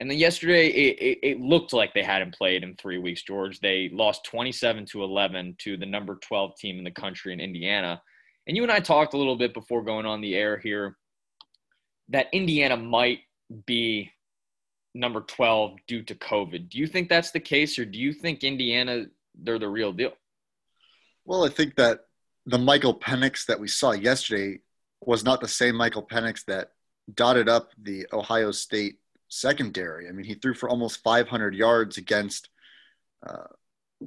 [0.00, 3.60] And then yesterday, it, it, it, looked like they hadn't played in three weeks, George.
[3.60, 8.02] They lost 27 to 11 to the number 12 team in the country in Indiana.
[8.46, 10.96] And you and I talked a little bit before going on the air here
[12.10, 13.20] that Indiana might
[13.66, 14.10] be
[14.94, 16.68] number 12 due to COVID.
[16.68, 20.12] Do you think that's the case, or do you think Indiana, they're the real deal?
[21.24, 22.00] Well, I think that
[22.46, 24.60] the Michael Penix that we saw yesterday
[25.00, 26.72] was not the same Michael Penix that
[27.12, 28.96] dotted up the Ohio State
[29.28, 30.08] secondary.
[30.08, 32.48] I mean, he threw for almost 500 yards against
[33.26, 33.48] uh,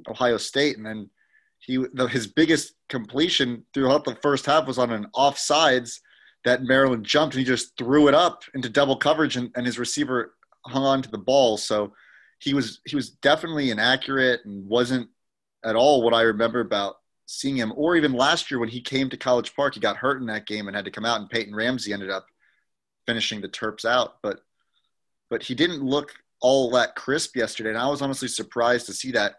[0.08, 1.10] Ohio State, and then
[1.58, 6.00] he his biggest completion throughout the first half was on an offsides
[6.44, 9.78] that Maryland jumped and he just threw it up into double coverage, and, and his
[9.78, 10.34] receiver
[10.66, 11.56] hung on to the ball.
[11.56, 11.92] So
[12.38, 15.08] he was he was definitely inaccurate and wasn't
[15.64, 17.72] at all what I remember about seeing him.
[17.76, 20.46] Or even last year when he came to College Park, he got hurt in that
[20.46, 22.26] game and had to come out, and Peyton Ramsey ended up
[23.06, 24.16] finishing the Terps out.
[24.22, 24.40] But
[25.30, 29.12] but he didn't look all that crisp yesterday, and I was honestly surprised to see
[29.12, 29.36] that.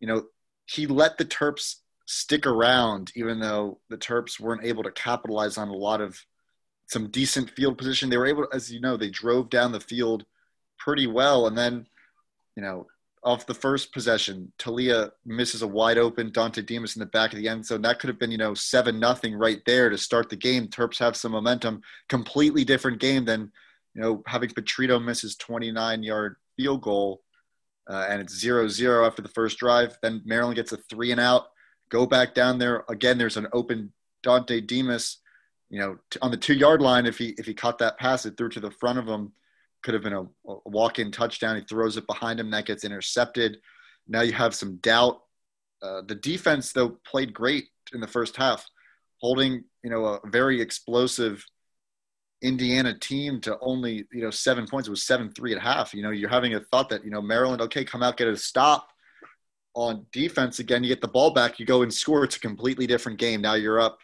[0.00, 0.24] You know,
[0.66, 5.68] he let the Terps stick around, even though the Terps weren't able to capitalize on
[5.68, 6.24] a lot of
[6.86, 8.10] some decent field position.
[8.10, 10.24] They were able, as you know, they drove down the field
[10.78, 11.46] pretty well.
[11.46, 11.86] And then,
[12.56, 12.86] you know,
[13.22, 17.38] off the first possession, Taulia misses a wide open Dontay Demus in the back of
[17.38, 17.82] the end zone.
[17.82, 20.68] That could have been, you know, seven nothing right there to start the game.
[20.68, 21.80] Terps have some momentum.
[22.10, 23.50] Completely different game than,
[23.94, 27.23] you know, having Petrino miss his 29 yard field goal
[27.88, 29.96] uh, and it's zero zero after the first drive.
[30.02, 31.46] Then Maryland gets a three and out.
[31.90, 33.18] Go back down there again.
[33.18, 33.92] There's an open
[34.24, 35.20] Dontay Demus,
[35.70, 37.06] you know, on the two yard line.
[37.06, 39.32] If he if he caught that pass, it threw to the front of him.
[39.82, 41.56] Could have been a, a walk in touchdown.
[41.56, 42.50] He throws it behind him.
[42.50, 43.58] That gets intercepted.
[44.08, 45.20] Now you have some doubt.
[45.82, 48.64] Uh, the defense though played great in the first half,
[49.18, 51.44] holding you know a very explosive
[52.42, 54.88] Indiana team to only you know seven points.
[54.88, 55.94] It was seven three at half.
[55.94, 58.36] You know, you're having a thought that you know Maryland, okay, come out get a
[58.36, 58.88] stop
[59.74, 60.84] on defense again.
[60.84, 62.24] You get the ball back, you go and score.
[62.24, 63.40] It's a completely different game.
[63.40, 63.98] Now you're up.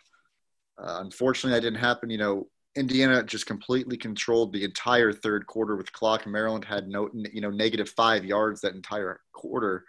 [0.79, 2.11] Uh, unfortunately, that didn't happen.
[2.11, 6.27] You know, Indiana just completely controlled the entire third quarter with clock.
[6.27, 9.85] Maryland had no you know negative five yards that entire quarter,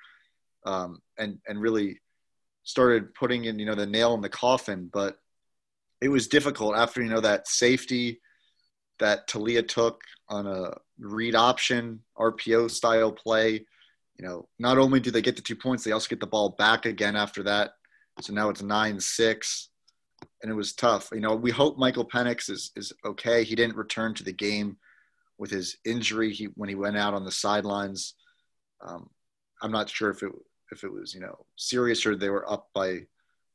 [0.65, 1.99] um, and and really
[2.63, 4.89] started putting in you know the nail in the coffin.
[4.91, 5.17] But
[6.01, 8.19] it was difficult after you know that safety
[9.01, 13.65] that Taulia took on a read option RPO style play.
[14.17, 16.55] You know, not only do they get the two points, they also get the ball
[16.57, 17.71] back again after that.
[18.21, 19.69] So now it's nine six,
[20.41, 21.09] and it was tough.
[21.11, 23.43] You know, we hope Michael Penix is is okay.
[23.43, 24.77] He didn't return to the game
[25.37, 26.31] with his injury.
[26.31, 28.13] He when he went out on the sidelines.
[28.85, 29.09] Um,
[29.61, 30.31] I'm not sure if it
[30.71, 33.01] if it was you know serious or they were up by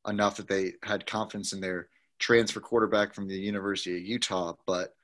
[0.09, 4.96] enough that they had confidence in their transfer quarterback from the University of Utah, but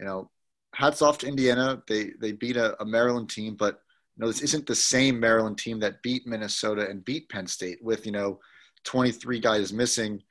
[0.00, 0.30] you know,
[0.74, 1.82] hats off to Indiana.
[1.86, 3.80] They they beat a, a Maryland team, but
[4.16, 7.78] you know, this isn't the same Maryland team that beat Minnesota and beat Penn State
[7.82, 8.40] with you know
[8.84, 10.22] 23 guys missing,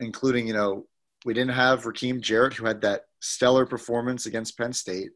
[0.00, 0.86] including you know
[1.24, 5.10] we didn't have Rakim Jarrett who had that stellar performance against Penn State.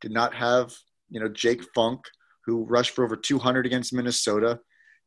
[0.00, 0.72] Did not have
[1.10, 2.00] you know Jake Funk
[2.46, 4.60] who rushed for over 200 against Minnesota.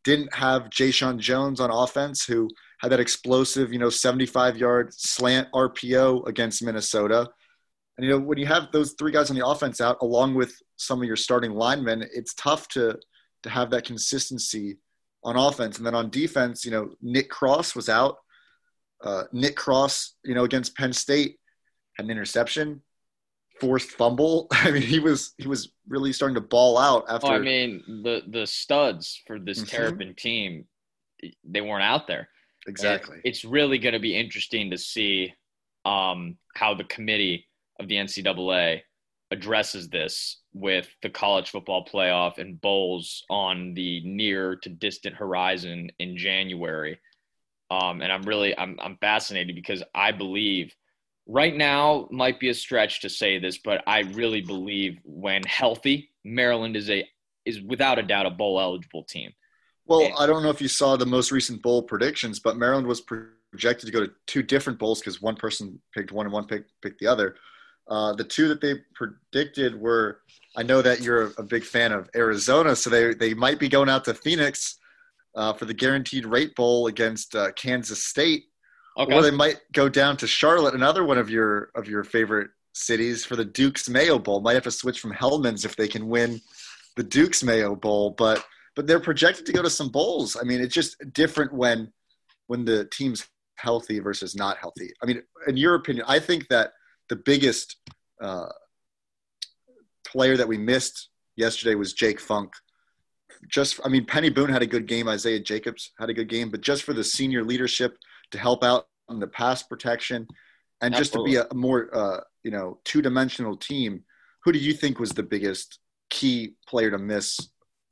[0.04, 5.48] Didn't have Jeshaun Jones on offense who had that explosive you know 75 yard slant
[5.54, 7.30] RPO against Minnesota
[7.98, 10.56] and you know, when you have those three guys on the offense out, along with
[10.76, 12.98] some of your starting linemen, it's tough to
[13.44, 14.78] to have that consistency
[15.24, 15.78] on offense.
[15.78, 18.18] And then on defense, you know, Nick Cross was out.
[19.04, 21.38] Uh, Nick Cross, you know, against Penn State,
[21.96, 22.82] had an interception,
[23.60, 24.48] forced fumble.
[24.52, 27.28] I mean, he was he was really starting to ball out after.
[27.28, 29.76] Oh, I mean, the the studs for this mm-hmm.
[29.76, 30.66] Terrapin team,
[31.44, 32.30] they weren't out there.
[32.68, 33.16] Exactly.
[33.16, 35.34] And it's really going to be interesting to see
[35.86, 37.47] um, how the committee
[37.80, 38.82] of the NCAA
[39.32, 45.90] addresses this with the college football playoff and bowls on the near to distant horizon
[46.00, 47.00] in January.
[47.70, 50.74] Um, and I'm really I'm I'm fascinated because I believe
[51.28, 56.12] right now might be a stretch to say this, but I really believe when healthy,
[56.24, 57.06] Maryland is a
[57.46, 59.32] is without a doubt a bowl eligible team.
[59.86, 62.88] Well, and, I don't know if you saw the most recent bowl predictions, but Maryland
[62.88, 66.46] was projected to go to two different bowls because one person picked one and one
[66.46, 67.36] picked picked the other.
[67.90, 70.20] Uh, the two that they predicted were,
[70.56, 73.90] I know that you're a big fan of Arizona, so they they might be going
[73.90, 74.78] out to Phoenix
[75.36, 78.46] uh, for the Guaranteed Rate Bowl against uh, Kansas State,
[78.98, 79.14] okay.
[79.14, 83.24] or they might go down to Charlotte, another one of your of your favorite cities,
[83.24, 84.42] for the Duke's Mayo Bowl.
[84.42, 86.42] Might have to switch from Hellmann's if they can win
[86.98, 88.44] the Duke's Mayo Bowl, but
[88.76, 90.36] but they're projected to go to some bowls.
[90.40, 91.94] I mean, it's just different when
[92.48, 93.26] when the team's
[93.58, 94.92] healthy versus not healthy.
[95.02, 96.72] I mean, in your opinion, I think that
[97.10, 97.78] the biggest
[98.22, 98.48] uh,
[100.06, 102.54] player that we missed yesterday was Jake Funk.
[103.48, 105.08] Just, I mean, Peny Boone had a good game.
[105.08, 107.98] Isaiah Jacobs had a good game, but just for the senior leadership
[108.32, 110.28] to help out in the pass protection
[110.82, 114.04] and just to be a more, uh, you know, two-dimensional team,
[114.44, 117.40] who do you think was the biggest key player to miss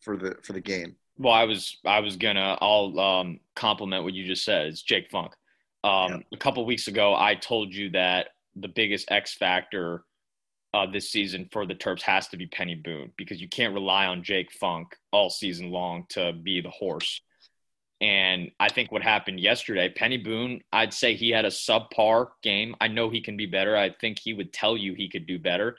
[0.02, 0.96] for the for the game?
[1.18, 4.68] Well, I was I was gonna I'll um, compliment what you just said.
[4.68, 5.34] It's Jake Funk.
[5.84, 6.18] Um, yeah.
[6.34, 10.04] A couple weeks ago, I told you that the biggest X factor
[10.74, 14.08] uh, this season for the Terps has to be Peny Boone because you can't rely
[14.08, 17.22] on Jake Funk all season long to be the horse.
[18.02, 22.76] And I think what happened yesterday, Peny Boone, I'd say he had a subpar game.
[22.82, 23.78] I know he can be better.
[23.78, 25.78] I think he would tell you he could do better,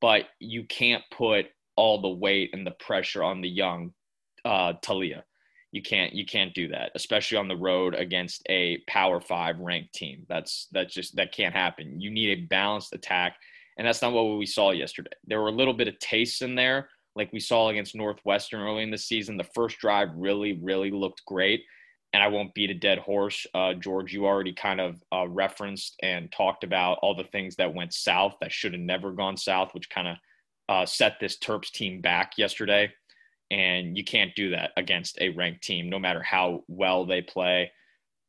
[0.00, 3.92] but you can't put all the weight and the pressure on the young
[4.46, 5.24] uh, Taulia
[5.72, 9.94] you can't you can't do that especially on the road against a power five ranked
[9.94, 10.24] team.
[10.28, 12.00] That's that's just that can't happen.
[12.00, 13.36] You need a balanced attack
[13.76, 15.10] and that's not what we saw yesterday.
[15.26, 18.82] There were a little bit of tastes in there like we saw against northwestern early
[18.82, 19.36] in the season.
[19.36, 21.62] The first drive really really looked great
[22.14, 23.46] and i won't beat a dead horse.
[23.54, 27.74] Uh, george you already kind of uh, referenced and talked about all the things that
[27.74, 30.16] went south that should have never gone south which kind of
[30.70, 32.90] uh, set this terps team back yesterday
[33.50, 37.72] and you can't do that against a ranked team, no matter how well they play.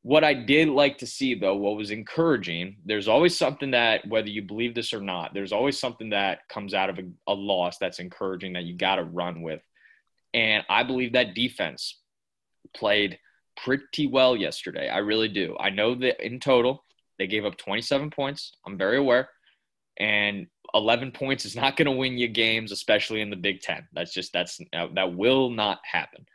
[0.02, 4.30] What I did like to see, though, what was encouraging, there's always something that, whether
[4.30, 7.78] you believe this or not, there's always something that comes out of a, a loss
[7.78, 9.62] that's encouraging that you got to run with.
[10.34, 12.00] And I believe that defense
[12.74, 13.20] played
[13.58, 14.88] pretty well yesterday.
[14.88, 15.58] I really do.
[15.60, 16.86] I know that in total,
[17.18, 18.56] they gave up 27 points.
[18.66, 19.30] I'm very aware.
[20.00, 23.88] And 11 points is not going to win you games, especially in the Big Ten.
[23.94, 26.26] That's just, that's, that will not happen.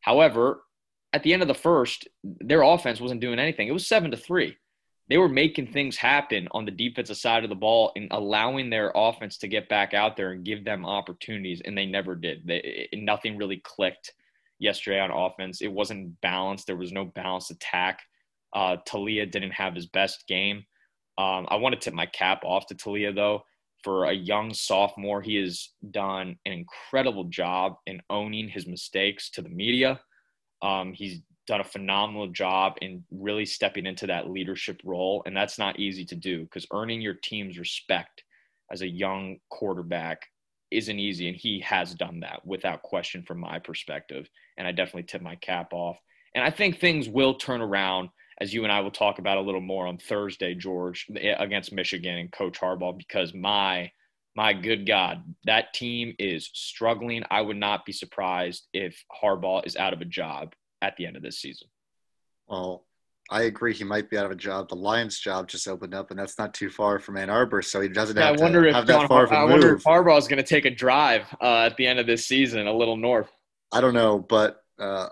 [0.00, 0.62] However,
[1.12, 3.68] at the end of the first, their offense wasn't doing anything.
[3.68, 4.56] It was seven to three.
[5.08, 8.92] They were making things happen on the defensive side of the ball and allowing their
[8.94, 12.46] offense to get back out there and give them opportunities, and they never did.
[12.46, 14.12] They, nothing really clicked
[14.58, 15.62] yesterday on offense.
[15.62, 16.66] It wasn't balanced.
[16.66, 18.00] There was no balanced attack.
[18.52, 20.64] Uh, Taulia didn't have his best game.
[21.16, 23.44] Um, I want to tip my cap off to Taulia though.
[23.84, 29.42] For a young sophomore, he has done an incredible job in owning his mistakes to
[29.42, 30.00] the media.
[30.62, 35.58] Um, he's done a phenomenal job in really stepping into that leadership role, and that's
[35.58, 38.22] not easy to do because earning your team's respect
[38.70, 40.22] as a young quarterback
[40.70, 44.28] isn't easy, and he has done that without question from my perspective.
[44.58, 45.98] And I definitely tip my cap off.
[46.34, 48.10] And I think things will turn around
[48.40, 51.72] as you and I will talk about a little more on Thursday, George, eh, against
[51.72, 53.90] Michigan and Coach Harbaugh, because my
[54.36, 57.24] my good God, that team is struggling.
[57.28, 61.16] I would not be surprised if Harbaugh is out of a job at the end
[61.16, 61.66] of this season.
[62.46, 62.84] Well,
[63.30, 63.74] I agree.
[63.74, 64.68] He might be out of a job.
[64.68, 67.80] The Lions' job just opened up, and that's not too far from Ann Arbor, so
[67.80, 69.48] he doesn't have I wonder to if have that far of a I move.
[69.48, 72.06] I wonder if Harbaugh is going to take a drive uh, at the end of
[72.06, 73.30] this season, a little north.
[73.72, 75.08] I don't know, but uh,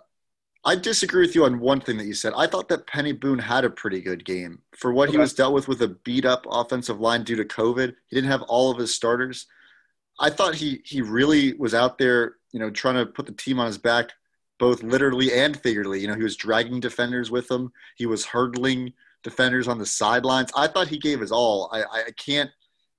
[0.66, 2.32] I disagree with you on one thing that you said.
[2.36, 5.54] I thought that Peny Boone had a pretty good game for what he was dealt
[5.54, 7.94] with with a beat up offensive line due to COVID.
[8.08, 9.46] He didn't have all of his starters.
[10.18, 13.60] I thought he he really was out there, you know, trying to put the team
[13.60, 14.10] on his back,
[14.58, 16.00] both literally and figuratively.
[16.00, 17.70] You know, he was dragging defenders with him.
[17.96, 20.50] He was hurdling defenders on the sidelines.
[20.56, 21.70] I thought he gave his all.
[21.72, 22.50] I, I can't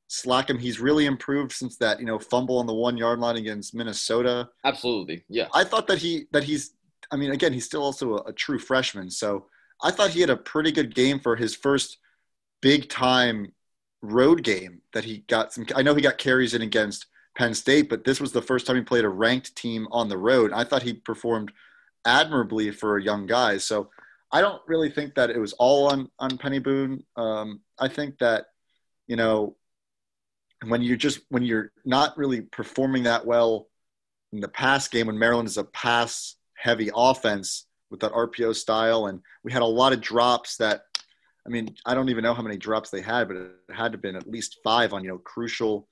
[0.08, 0.58] slack him.
[0.58, 4.49] He's really improved since that, you know, fumble on the one yard line against Minnesota.
[4.63, 5.47] Absolutely, yeah.
[5.53, 6.71] I thought that he that he's
[7.12, 9.48] I mean again he's still also a, a true freshman so
[9.82, 11.98] I thought he had a pretty good game for his first
[12.62, 13.54] big time
[14.02, 17.89] road game that he got some I know he got carries in against Penn State
[17.89, 20.52] but this was the first time he played a ranked team on the road.
[20.54, 21.52] I thought he performed
[22.06, 23.89] admirably for a young guy so
[24.32, 27.04] I don't really think that it was all on on Peny Boone.
[27.15, 28.48] Um, I think that
[29.08, 29.56] you know
[30.65, 33.67] when you're just when you're not really performing that well
[34.34, 39.08] in the pass game when Maryland is a pass heavy offense with that RPO style.
[39.08, 40.82] And we had a lot of drops that,
[41.46, 43.96] I mean, I don't even know how many drops they had, but it had to
[43.96, 45.88] have been at least five on, you know, crucial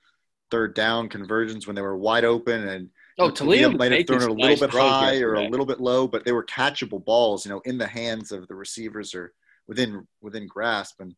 [0.51, 2.67] third down conversions when they were wide open.
[2.67, 5.47] And Oh, Taulia Taulia might have thrown it a little nice bit high or a
[5.47, 8.55] little bit low, but they were catchable balls, you know, in the hands of the
[8.55, 9.31] receivers or
[9.67, 10.99] within within grasp.
[10.99, 11.15] And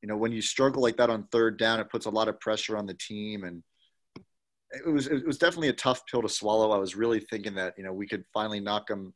[0.00, 2.40] you know, when you struggle like that on third down, it puts a lot of
[2.40, 3.44] pressure on the team.
[3.44, 3.62] And
[4.72, 6.72] it was it was definitely a tough pill to swallow.
[6.72, 9.14] I was really thinking that you know we could finally knock them,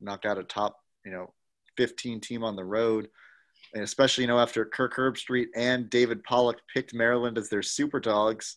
[0.00, 1.32] knock out a top you know
[1.76, 3.08] 15 team on the road.
[3.74, 8.00] And especially, you know, after Kirk Herbstreit and David Pollack picked Maryland as their super
[8.00, 8.56] dogs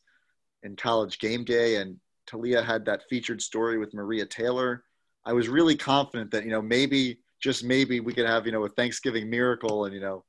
[0.64, 4.84] in college game day, and Taulia had that featured story with Maria Taylor.
[5.26, 8.64] I was really confident that, you know, maybe, just maybe we could have, you know,
[8.64, 10.24] a Thanksgiving miracle and, you know,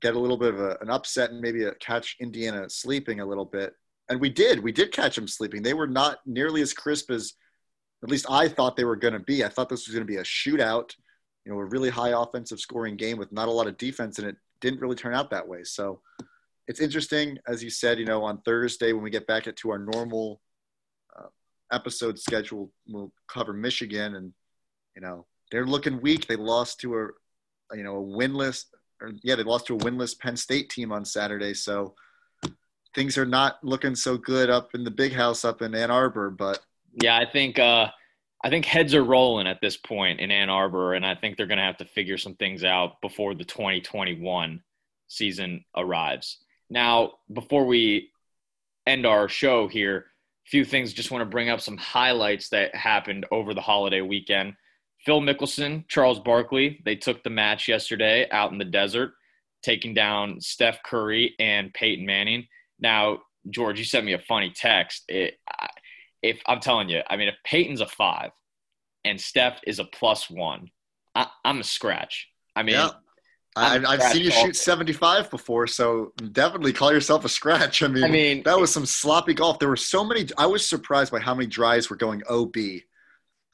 [0.00, 3.44] get a little bit of a, an upset and maybe catch Indiana sleeping a little
[3.44, 3.72] bit.
[4.08, 4.62] And we did.
[4.62, 5.62] We did catch them sleeping.
[5.62, 7.34] They were not nearly as crisp as
[8.02, 9.44] at least I thought they were going to be.
[9.44, 10.94] I thought this was going to be a shootout,
[11.44, 14.28] you know, a really high offensive scoring game with not a lot of defense, and
[14.28, 15.64] it didn't really turn out that way.
[15.64, 16.00] So
[16.68, 19.78] it's interesting, as you said, you know, on Thursday when we get back to our
[19.78, 20.40] normal
[21.18, 21.26] uh,
[21.72, 24.32] episode schedule, we'll cover Michigan, and
[24.94, 26.26] you know they're looking weak.
[26.26, 28.66] They lost to a, you know, a winless,
[29.00, 31.54] or yeah, they lost to a winless Penn State team on Saturday.
[31.54, 31.94] So
[32.94, 36.30] things are not looking so good up in the big house up in Ann Arbor,
[36.30, 36.60] but
[37.02, 37.88] Yeah, I think uh,
[38.42, 41.46] I think heads are rolling at this point in Ann Arbor, and I think they're
[41.46, 44.62] going to have to figure some things out before the 2021
[45.08, 46.38] season arrives.
[46.70, 48.10] Now, before we
[48.86, 50.06] end our show here,
[50.46, 54.02] a few things just want to bring up some highlights that happened over the holiday
[54.02, 54.54] weekend.
[55.04, 59.12] Phil Mickelson, Charles Barkley, they took the match yesterday out in the desert,
[59.62, 62.46] taking down Steph Curry and Peyton Manning.
[62.80, 63.20] Now,
[63.50, 65.04] George, you sent me a funny text.
[65.08, 65.34] It,
[66.22, 68.30] if I'm telling you, I mean, if Peyton's a five
[69.04, 70.70] and Steph is a plus one,
[71.14, 72.28] I, I'm a scratch.
[72.54, 72.90] I mean, yeah.
[73.56, 77.82] I, I've seen you shoot 75 before, so definitely call yourself a scratch.
[77.82, 79.58] I mean, I mean, that was some sloppy golf.
[79.58, 80.28] There were so many.
[80.36, 82.56] I was surprised by how many drives were going OB,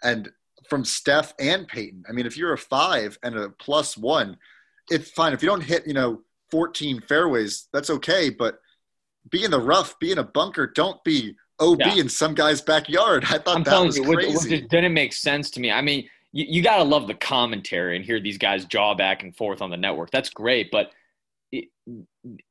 [0.02, 0.30] and
[0.68, 2.04] from Steph and Peyton.
[2.08, 4.36] I mean, if you're a five and a plus one,
[4.90, 5.32] it's fine.
[5.32, 8.30] If you don't hit, you know, 14 fairways, that's okay.
[8.30, 8.58] But
[9.30, 10.66] be in the rough, be in a bunker.
[10.66, 11.94] Don't be OB yeah.
[11.96, 13.24] in some guy's backyard.
[13.28, 14.32] I thought I'm that was you, crazy.
[14.32, 15.70] Which, which didn't make sense to me.
[15.70, 19.22] I mean, you, you got to love the commentary and hear these guys jaw back
[19.22, 20.10] and forth on the network.
[20.10, 20.90] That's great, but
[21.52, 21.68] it,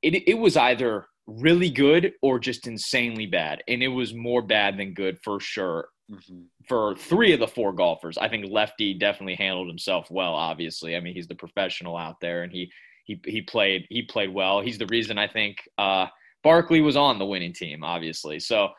[0.02, 3.64] it, it was either really good or just insanely bad.
[3.68, 5.90] And it was more bad than good for sure.
[6.12, 6.42] Mm-hmm.
[6.68, 10.34] For three of the four golfers, I think Lefty definitely handled himself well.
[10.34, 12.72] Obviously, I mean he's the professional out there, and he
[13.06, 14.60] he he played he played well.
[14.60, 16.08] He's the reason I think uh,
[16.44, 17.84] Barkley was on the winning team.
[17.84, 18.70] Obviously, so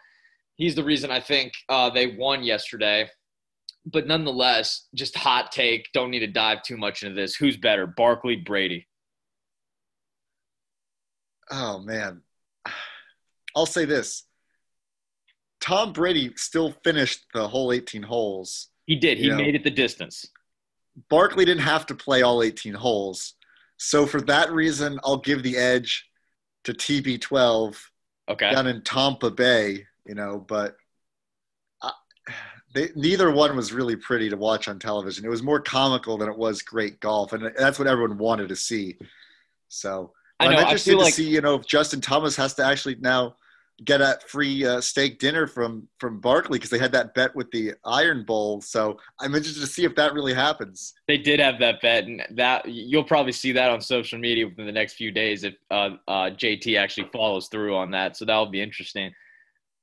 [0.57, 3.09] he's the reason I think uh, they won yesterday.
[3.87, 5.89] But nonetheless, just hot take.
[5.93, 7.35] Don't need to dive too much into this.
[7.35, 8.87] Who's better, Barkley, Brady?
[11.51, 12.23] Oh man,
[13.55, 14.25] I'll say this.
[15.61, 18.69] Tom Brady still finished the whole 18 holes.
[18.87, 19.19] He did.
[19.19, 19.37] He know.
[19.37, 20.27] made it the distance.
[21.09, 23.35] Barkley didn't have to play all 18 holes.
[23.79, 26.07] So for that reason, I'll give the edge
[26.65, 27.77] to TB12
[28.29, 28.51] okay.
[28.51, 30.77] down in Tampa Bay, you know, but
[31.83, 31.93] I,
[32.75, 35.25] they, neither one was really pretty to watch on television.
[35.25, 38.57] It was more comical than it was great golf, and that's what everyone wanted to
[38.57, 38.97] see.
[39.69, 42.65] So I know, I'm interested to like, see, you know, if Justin Thomas has to
[42.65, 43.37] actually now
[43.85, 47.51] get a free uh, steak dinner from from Barkley because they had that bet with
[47.51, 48.61] the Iron Bowl.
[48.61, 50.95] So I'm interested to see if that really happens.
[51.09, 54.67] They did have that bet, and that you'll probably see that on social media within
[54.67, 58.17] the next few days if uh, uh, JT actually follows through on that.
[58.17, 59.13] So that'll be interesting.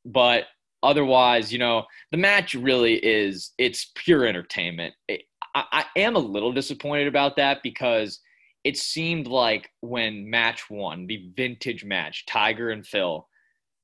[0.06, 0.46] But
[0.84, 4.94] otherwise, you know, the match really is it's pure entertainment.
[5.08, 5.24] It,
[5.54, 5.66] I,
[5.96, 8.22] I am a little disappointed about that because
[8.64, 13.28] it seemed like when match one, the vintage match, Tiger and Phil,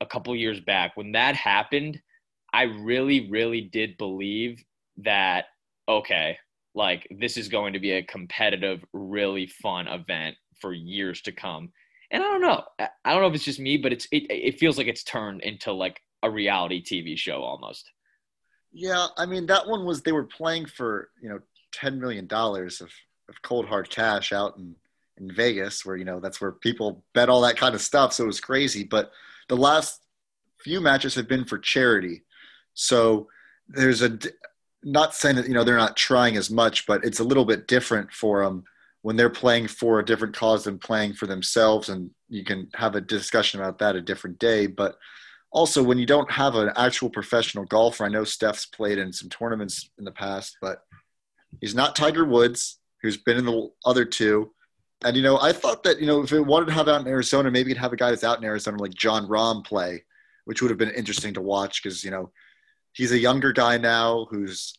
[0.02, 2.02] a couple years back, when that happened,
[2.54, 4.64] I really, really did believe
[4.98, 5.46] that,
[5.88, 6.38] okay,
[6.76, 11.72] like this is going to be a competitive, really fun event for years to come.
[12.12, 12.64] And I don't know.
[12.80, 15.42] I don't know if it's just me, but it's it, it feels like it's turned
[15.42, 17.92] into like a reality TV show almost.
[18.72, 21.40] Yeah, I mean that one was they were playing for, you know,
[21.74, 22.92] 10 million dollars of
[23.28, 24.76] of cold hard cash out in
[25.18, 28.14] in Vegas, where you know that's where people bet all that kind of stuff.
[28.14, 28.84] So it was crazy.
[28.84, 29.12] But
[29.50, 30.02] the last
[30.60, 32.24] few matches have been for charity,
[32.74, 33.28] so
[33.68, 34.18] there's a
[34.84, 37.68] not saying that you know they're not trying as much, but it's a little bit
[37.68, 38.64] different for them
[39.02, 42.96] when they're playing for a different cause than playing for themselves, and you can have
[42.96, 44.68] a discussion about that a different day.
[44.68, 44.98] But
[45.52, 49.30] also when you don't have an actual professional golfer, I know Steph's played in some
[49.30, 50.82] tournaments in the past, but
[51.62, 54.52] he's not Tiger Woods who's been in the other two.
[55.04, 57.08] And you know, I thought that you know if it wanted to have out in
[57.08, 60.04] Arizona, maybe it'd have a guy that's out in Arizona like Jon Rahm play,
[60.46, 62.32] which would have been interesting to watch because you know
[62.94, 64.74] he's a younger guy now who's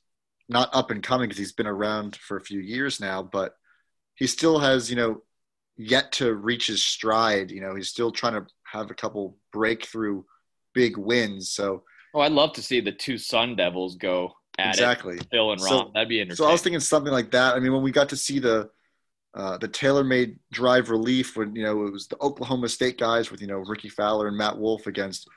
[0.48, 3.54] not up and coming because he's been around for a few years now, but
[4.16, 5.22] he still has you know
[5.76, 7.50] yet to reach his stride.
[7.50, 10.24] You know, he's still trying to have a couple breakthrough
[10.74, 11.50] big wins.
[11.50, 15.16] So, oh, I'd love to see the two Sun Devils go exactly.
[15.16, 15.68] It, Phil and Rahm.
[15.68, 16.44] So, That'd be interesting.
[16.44, 17.54] So I was thinking something like that.
[17.54, 18.68] I mean, when we got to see the
[19.38, 23.40] uh, the TaylorMade drive relief when you know it was the Oklahoma State guys with
[23.40, 25.28] you know Rickie Fowler and Matt Wolff against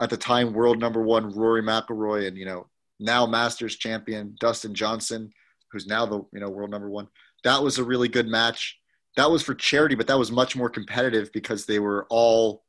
[0.00, 2.66] at the time world number one Rory McIlroy and you know
[2.98, 5.30] now Masters champion Dustin Johnson,
[5.70, 7.06] who's now the you know world number one.
[7.44, 8.76] That was a really good match.
[9.16, 12.64] That was for charity, but that was much more competitive because they were all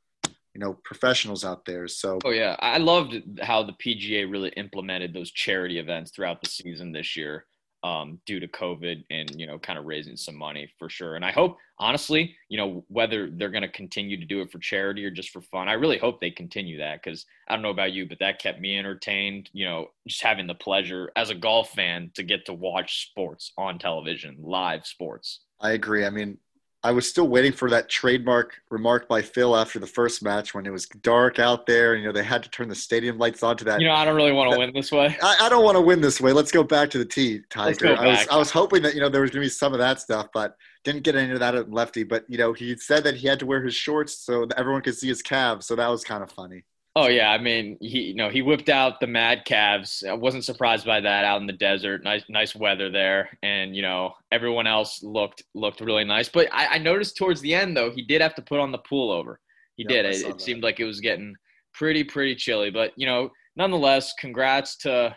[0.54, 5.14] you know professionals out there so oh yeah i loved how the pga really implemented
[5.14, 7.46] those charity events throughout the season this year
[7.84, 11.16] um, due to covid and you know kind of raising some money for sure.
[11.16, 14.60] And i hope honestly you know whether they're going to continue to do it for
[14.60, 17.70] charity or just for fun i really hope they continue that because i don't know
[17.70, 21.36] about you but that kept me entertained you know just having the pleasure as a
[21.36, 25.40] golf fan to get to watch sports on television live sports.
[25.62, 26.06] I agree.
[26.06, 26.38] I mean
[26.82, 30.66] I was still waiting for that trademark remark by Phil after the first match when
[30.66, 31.94] it was dark out there.
[31.94, 33.82] And, you know, they had to turn the stadium lights on to that.
[33.82, 35.18] You know, I don't really want to win this way.
[35.22, 36.32] I, I don't want to win this way.
[36.32, 37.98] Let's go back to the tee, Tiger.
[37.98, 39.80] I was I was hoping that you know there was going to be some of
[39.80, 40.56] that stuff, but
[40.86, 42.04] didn't get any of that at Lefty.
[42.04, 44.96] But you know, he said that he had to wear his shorts so everyone could
[44.96, 45.68] see his calves.
[45.68, 46.64] So that was kind of funny.
[46.96, 50.04] Oh yeah, I mean, he you know he whipped out the mad calves.
[50.08, 52.04] I wasn't surprised by that out in the desert.
[52.04, 56.30] Nice nice weather there, and you know everyone else looked looked really nice.
[56.30, 58.80] But I, I noticed towards the end though he did have to put on the
[58.80, 59.36] pullover.
[59.76, 60.06] He yep, did.
[60.06, 61.36] It, it seemed like it was getting
[61.74, 62.72] pretty pretty chilly.
[62.72, 65.16] But you know, nonetheless, congrats to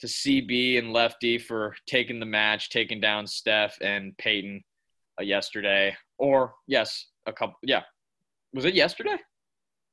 [0.00, 4.64] to CB and Lefty for taking the match, taking down Steph and Peyton
[5.20, 5.94] uh, yesterday.
[6.18, 7.56] Or yes, a couple.
[7.62, 7.82] Yeah,
[8.54, 9.16] was it yesterday?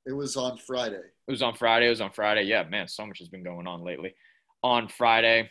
[0.08, 1.02] It was on Friday.
[1.28, 1.88] It was on Friday.
[1.88, 2.44] It was on Friday.
[2.44, 4.16] Yeah, man, so much has been going on lately.
[4.64, 5.50] On Friday.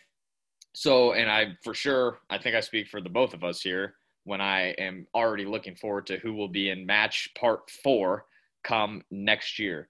[0.75, 3.97] So, and I for sure, I think I speak for the both of us here
[4.25, 8.25] when I am already looking forward to who will be in match part four
[8.65, 9.89] come next year.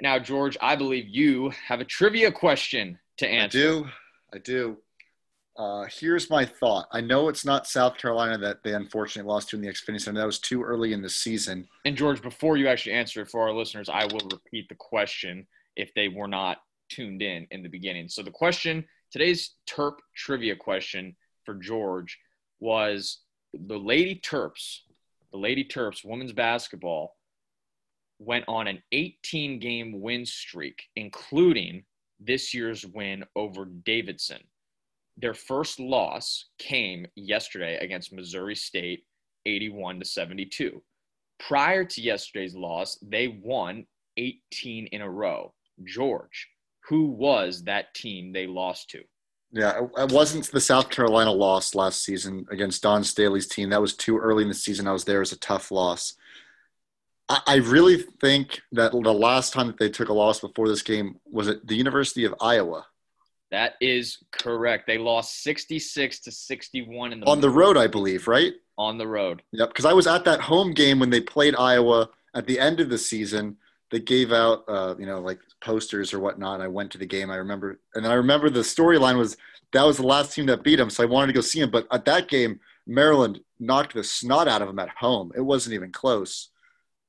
[0.00, 3.58] Now, George, I believe you have a trivia question to answer.
[3.58, 3.86] I do.
[4.32, 4.76] I do.
[5.56, 6.88] Uh, here's my thought.
[6.90, 10.20] I know it's not South Carolina that they unfortunately lost to in the Xfinity Center.
[10.20, 11.68] That was too early in the season.
[11.84, 15.46] And George, before you actually answer it for our listeners, I will repeat the question
[15.76, 18.08] if they were not tuned in in the beginning.
[18.08, 22.18] So the question, today's Terp trivia question for George
[22.58, 23.20] was
[23.52, 24.78] the Lady Terps,
[25.30, 27.14] the Lady Terps women's basketball
[28.18, 31.84] went on an 18 game win streak, including
[32.18, 34.40] this year's win over Davidson.
[35.16, 39.04] Their first loss came yesterday against Missouri State,
[39.46, 40.82] 81 to 72.
[41.38, 43.86] Prior to yesterday's loss, they won
[44.16, 45.52] 18 in a row.
[45.84, 46.48] George,
[46.88, 49.02] who was that team they lost to?
[49.52, 53.70] Yeah, it wasn't the South Carolina loss last season against Dawn Staley's team.
[53.70, 54.88] That was too early in the season.
[54.88, 56.14] I was there as a tough loss.
[57.28, 61.20] I really think that the last time that they took a loss before this game
[61.24, 62.86] was at the University of Iowa.
[63.54, 64.84] That is correct.
[64.84, 68.52] They lost 66 to 61 in the on the road, I believe, right?
[68.76, 69.42] On the road.
[69.52, 72.80] Yep, because I was at that home game when they played Iowa at the end
[72.80, 73.56] of the season.
[73.92, 76.62] They gave out, uh, you know, like posters or whatnot.
[76.62, 77.30] I went to the game.
[77.30, 79.36] I remember, and I remember the storyline was
[79.72, 81.70] that was the last team that beat them, so I wanted to go see them.
[81.70, 85.30] But at that game, Maryland knocked the snot out of them at home.
[85.36, 86.48] It wasn't even close.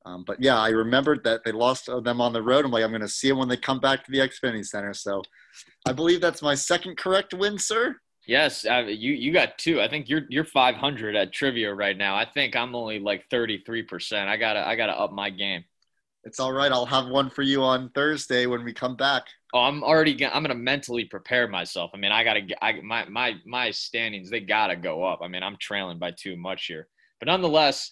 [0.05, 2.63] Um, but yeah, I remembered that they lost them on the road.
[2.63, 4.93] I'm like, I'm going to see them when they come back to the Xfinity Center.
[4.93, 5.23] So
[5.85, 7.95] I believe that's my second correct win, sir.
[8.27, 9.79] Yes, uh, you you got two.
[9.81, 12.15] I think you're you're 500 at trivia right now.
[12.15, 14.29] I think I'm only like 33 percent.
[14.29, 15.63] I gotta I gotta up my game.
[16.23, 16.71] It's all right.
[16.71, 19.25] I'll have one for you on Thursday when we come back.
[19.53, 20.25] Oh, I'm already.
[20.25, 21.91] I'm gonna mentally prepare myself.
[21.93, 22.41] I mean, I gotta.
[22.63, 24.31] I my my my standings.
[24.31, 25.19] They gotta go up.
[25.21, 26.87] I mean, I'm trailing by too much here.
[27.19, 27.91] But nonetheless,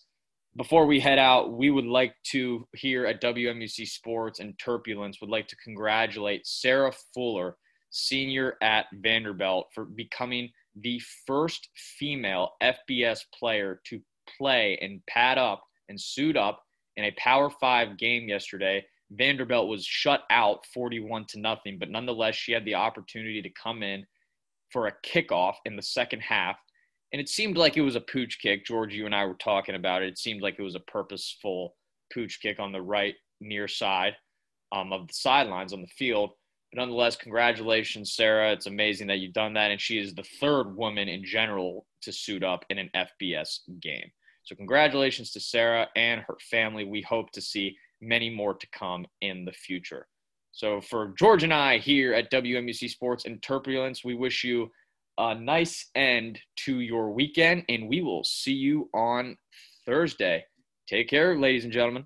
[0.55, 5.29] before we head out, we would like to here at WMUC Sports and Turbulence would
[5.29, 7.57] like to congratulate Sarah Fuller,
[7.89, 13.99] senior at Vanderbilt, for becoming the first female FBS player to
[14.37, 16.61] play and pad up and suit up
[16.97, 18.85] in a Power Five game yesterday.
[19.11, 23.81] Vanderbilt was shut out 41 to nothing, but nonetheless, she had the opportunity to come
[23.81, 24.05] in
[24.71, 26.57] for a kickoff in the second half
[27.13, 28.65] and it seemed like it was a pooch kick.
[28.65, 30.09] George, you and I were talking about it.
[30.09, 31.75] It seemed like it was a purposeful
[32.11, 34.15] pooch kick on the right near side
[34.71, 36.31] um, of the sidelines on the field.
[36.71, 38.51] But nonetheless, congratulations, Sarah.
[38.51, 39.69] It's amazing that you've done that.
[39.69, 44.11] And she is the third woman in general to suit up in an FBS game.
[44.41, 46.83] So, congratulations to Sarah and her family.
[46.83, 50.07] We hope to see many more to come in the future.
[50.51, 54.69] So, for George and I here at WMUC Sports and Turbulence, we wish you
[55.17, 59.37] a nice end to your weekend, and we will see you on
[59.85, 60.45] Thursday.
[60.87, 62.05] Take care, ladies and gentlemen.